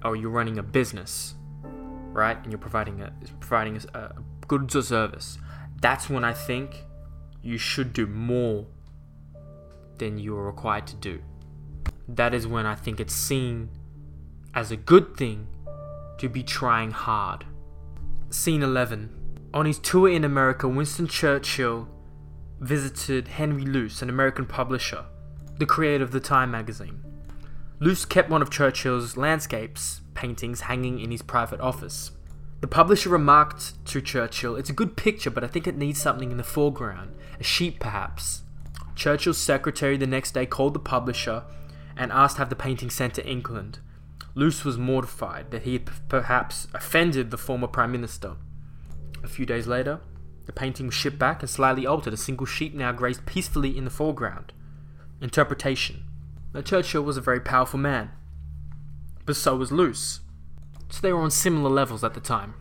or 0.04 0.16
you're 0.16 0.30
running 0.30 0.58
a 0.58 0.62
business, 0.62 1.34
right? 2.12 2.36
And 2.42 2.52
you're 2.52 2.58
providing 2.58 3.00
a 3.02 3.12
providing 3.40 3.80
a, 3.94 3.98
a 3.98 4.14
goods 4.46 4.76
or 4.76 4.82
service. 4.82 5.38
That's 5.80 6.08
when 6.08 6.24
I 6.24 6.32
think 6.32 6.84
you 7.42 7.58
should 7.58 7.92
do 7.92 8.06
more 8.06 8.66
than 9.98 10.18
you 10.18 10.36
are 10.36 10.44
required 10.44 10.86
to 10.88 10.96
do. 10.96 11.22
That 12.08 12.34
is 12.34 12.46
when 12.46 12.66
I 12.66 12.74
think 12.74 13.00
it's 13.00 13.14
seen 13.14 13.70
as 14.54 14.70
a 14.70 14.76
good 14.76 15.16
thing 15.16 15.48
to 16.18 16.28
be 16.28 16.42
trying 16.42 16.90
hard. 16.90 17.44
Scene 18.30 18.62
11 18.62 19.10
On 19.54 19.66
his 19.66 19.78
tour 19.78 20.08
in 20.08 20.24
America, 20.24 20.68
Winston 20.68 21.06
Churchill 21.06 21.88
visited 22.60 23.28
Henry 23.28 23.62
Luce, 23.62 24.02
an 24.02 24.08
American 24.08 24.46
publisher, 24.46 25.04
the 25.58 25.66
creator 25.66 26.04
of 26.04 26.10
the 26.10 26.20
Time 26.20 26.50
magazine. 26.50 27.05
Luce 27.78 28.06
kept 28.06 28.30
one 28.30 28.40
of 28.40 28.50
Churchill's 28.50 29.16
landscapes 29.16 30.00
paintings 30.14 30.62
hanging 30.62 30.98
in 30.98 31.10
his 31.10 31.20
private 31.20 31.60
office. 31.60 32.10
The 32.62 32.66
publisher 32.66 33.10
remarked 33.10 33.84
to 33.86 34.00
Churchill, 34.00 34.56
It's 34.56 34.70
a 34.70 34.72
good 34.72 34.96
picture, 34.96 35.30
but 35.30 35.44
I 35.44 35.46
think 35.46 35.66
it 35.66 35.76
needs 35.76 36.00
something 36.00 36.30
in 36.30 36.38
the 36.38 36.42
foreground, 36.42 37.14
a 37.38 37.44
sheep 37.44 37.78
perhaps. 37.78 38.42
Churchill's 38.94 39.36
secretary 39.36 39.98
the 39.98 40.06
next 40.06 40.32
day 40.32 40.46
called 40.46 40.72
the 40.72 40.80
publisher 40.80 41.44
and 41.98 42.10
asked 42.10 42.36
to 42.36 42.40
have 42.40 42.48
the 42.48 42.56
painting 42.56 42.88
sent 42.88 43.12
to 43.14 43.26
England. 43.26 43.80
Luce 44.34 44.64
was 44.64 44.78
mortified 44.78 45.50
that 45.50 45.62
he 45.62 45.74
had 45.74 45.90
perhaps 46.08 46.68
offended 46.72 47.30
the 47.30 47.38
former 47.38 47.66
Prime 47.66 47.92
Minister. 47.92 48.36
A 49.22 49.28
few 49.28 49.44
days 49.44 49.66
later, 49.66 50.00
the 50.46 50.52
painting 50.52 50.86
was 50.86 50.94
shipped 50.94 51.18
back 51.18 51.42
and 51.42 51.50
slightly 51.50 51.86
altered. 51.86 52.14
A 52.14 52.16
single 52.16 52.46
sheep 52.46 52.74
now 52.74 52.92
grazed 52.92 53.26
peacefully 53.26 53.76
in 53.76 53.84
the 53.84 53.90
foreground. 53.90 54.54
Interpretation. 55.20 56.04
Now, 56.56 56.62
Churchill 56.62 57.02
was 57.02 57.18
a 57.18 57.20
very 57.20 57.38
powerful 57.38 57.78
man, 57.78 58.12
but 59.26 59.36
so 59.36 59.54
was 59.56 59.70
Luce. 59.70 60.20
So 60.88 61.02
they 61.02 61.12
were 61.12 61.20
on 61.20 61.30
similar 61.30 61.68
levels 61.68 62.02
at 62.02 62.14
the 62.14 62.20
time. 62.20 62.54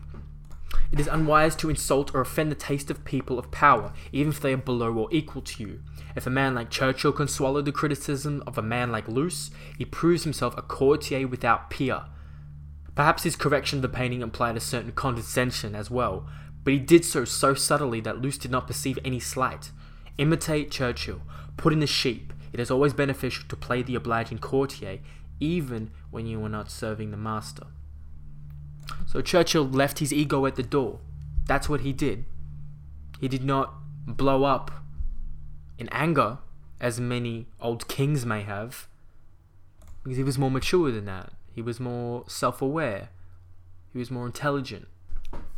It 0.92 1.00
is 1.00 1.06
unwise 1.06 1.56
to 1.56 1.70
insult 1.70 2.14
or 2.14 2.20
offend 2.20 2.52
the 2.52 2.56
taste 2.56 2.90
of 2.90 3.06
people 3.06 3.38
of 3.38 3.50
power, 3.50 3.94
even 4.12 4.32
if 4.32 4.40
they 4.40 4.52
are 4.52 4.58
below 4.58 4.92
or 4.92 5.08
equal 5.10 5.40
to 5.40 5.62
you. 5.62 5.80
If 6.14 6.26
a 6.26 6.30
man 6.30 6.54
like 6.54 6.68
Churchill 6.68 7.12
can 7.12 7.26
swallow 7.26 7.62
the 7.62 7.72
criticism 7.72 8.42
of 8.46 8.58
a 8.58 8.62
man 8.62 8.92
like 8.92 9.08
Luce, 9.08 9.50
he 9.78 9.86
proves 9.86 10.24
himself 10.24 10.54
a 10.58 10.62
courtier 10.62 11.26
without 11.26 11.70
peer. 11.70 12.02
Perhaps 12.94 13.22
his 13.22 13.34
correction 13.34 13.78
of 13.78 13.82
the 13.82 13.88
painting 13.88 14.20
implied 14.20 14.58
a 14.58 14.60
certain 14.60 14.92
condescension 14.92 15.74
as 15.74 15.90
well, 15.90 16.28
but 16.64 16.74
he 16.74 16.78
did 16.78 17.02
so 17.02 17.24
so 17.24 17.54
subtly 17.54 18.00
that 18.02 18.20
Luce 18.20 18.36
did 18.36 18.50
not 18.50 18.66
perceive 18.66 18.98
any 19.06 19.20
slight. 19.20 19.70
Imitate 20.18 20.70
Churchill, 20.70 21.22
put 21.56 21.72
in 21.72 21.80
the 21.80 21.86
sheep. 21.86 22.34
It 22.56 22.60
is 22.60 22.70
always 22.70 22.94
beneficial 22.94 23.44
to 23.50 23.54
play 23.54 23.82
the 23.82 23.96
obliging 23.96 24.38
courtier, 24.38 25.00
even 25.40 25.90
when 26.10 26.24
you 26.24 26.42
are 26.42 26.48
not 26.48 26.70
serving 26.70 27.10
the 27.10 27.16
master. 27.18 27.66
So 29.04 29.20
Churchill 29.20 29.68
left 29.68 29.98
his 29.98 30.10
ego 30.10 30.46
at 30.46 30.56
the 30.56 30.62
door. 30.62 31.00
That's 31.46 31.68
what 31.68 31.82
he 31.82 31.92
did. 31.92 32.24
He 33.20 33.28
did 33.28 33.44
not 33.44 33.74
blow 34.06 34.44
up 34.44 34.70
in 35.76 35.90
anger, 35.90 36.38
as 36.80 36.98
many 36.98 37.46
old 37.60 37.88
kings 37.88 38.24
may 38.24 38.40
have, 38.40 38.88
because 40.02 40.16
he 40.16 40.24
was 40.24 40.38
more 40.38 40.50
mature 40.50 40.90
than 40.90 41.04
that. 41.04 41.34
He 41.54 41.60
was 41.60 41.78
more 41.78 42.24
self 42.26 42.62
aware. 42.62 43.10
He 43.92 43.98
was 43.98 44.10
more 44.10 44.24
intelligent. 44.24 44.88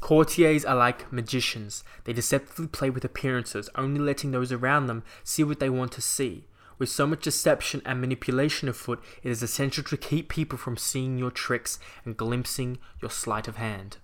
Courtiers 0.01 0.65
are 0.65 0.75
like 0.75 1.13
magicians. 1.13 1.85
They 2.03 2.13
deceptively 2.13 2.67
play 2.67 2.91
with 2.91 3.05
appearances, 3.05 3.71
only 3.77 4.01
letting 4.01 4.33
those 4.33 4.51
around 4.51 4.89
them 4.89 5.05
see 5.23 5.45
what 5.45 5.61
they 5.61 5.71
want 5.71 5.93
to 5.93 6.01
see. 6.03 6.49
With 6.79 6.89
so 6.89 7.07
much 7.07 7.23
deception 7.23 7.83
and 7.85 8.01
manipulation 8.01 8.69
afoot, 8.69 9.03
it 9.23 9.31
is 9.31 9.43
essential 9.43 9.85
to 9.85 9.97
keep 9.97 10.29
people 10.29 10.59
from 10.59 10.77
seeing 10.77 11.19
your 11.19 11.31
tricks 11.31 11.79
and 12.05 12.17
glimpsing 12.17 12.79
your 13.03 13.11
sleight 13.11 13.49
of 13.49 13.57
hand. 13.57 13.99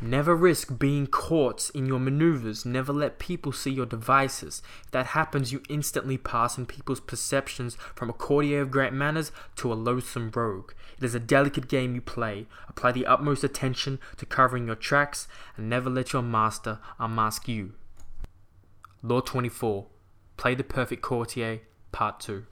Never 0.00 0.34
risk 0.34 0.78
being 0.78 1.06
caught 1.06 1.70
in 1.74 1.86
your 1.86 2.00
maneuvers. 2.00 2.66
Never 2.66 2.92
let 2.92 3.18
people 3.18 3.52
see 3.52 3.70
your 3.70 3.86
devices. 3.86 4.60
If 4.84 4.90
that 4.90 5.06
happens, 5.06 5.52
you 5.52 5.62
instantly 5.68 6.18
pass 6.18 6.58
in 6.58 6.66
people's 6.66 7.00
perceptions 7.00 7.76
from 7.94 8.10
a 8.10 8.14
courtier 8.14 8.62
of 8.62 8.72
great 8.72 8.92
manners 8.92 9.30
to 9.56 9.72
a 9.72 9.74
loathsome 9.74 10.32
rogue. 10.34 10.72
It 10.96 11.04
is 11.04 11.14
a 11.14 11.20
delicate 11.20 11.68
game 11.68 11.94
you 11.94 12.00
play. 12.00 12.46
Apply 12.68 12.90
the 12.90 13.06
utmost 13.06 13.44
attention 13.44 14.00
to 14.16 14.26
covering 14.26 14.66
your 14.66 14.76
tracks 14.76 15.28
and 15.56 15.68
never 15.68 15.88
let 15.90 16.12
your 16.12 16.22
master 16.22 16.80
unmask 16.98 17.46
you. 17.46 17.74
Law 19.02 19.20
24. 19.20 19.86
Play 20.36 20.54
the 20.56 20.64
perfect 20.64 21.02
courtier, 21.02 21.60
Part 21.92 22.20
2. 22.20 22.44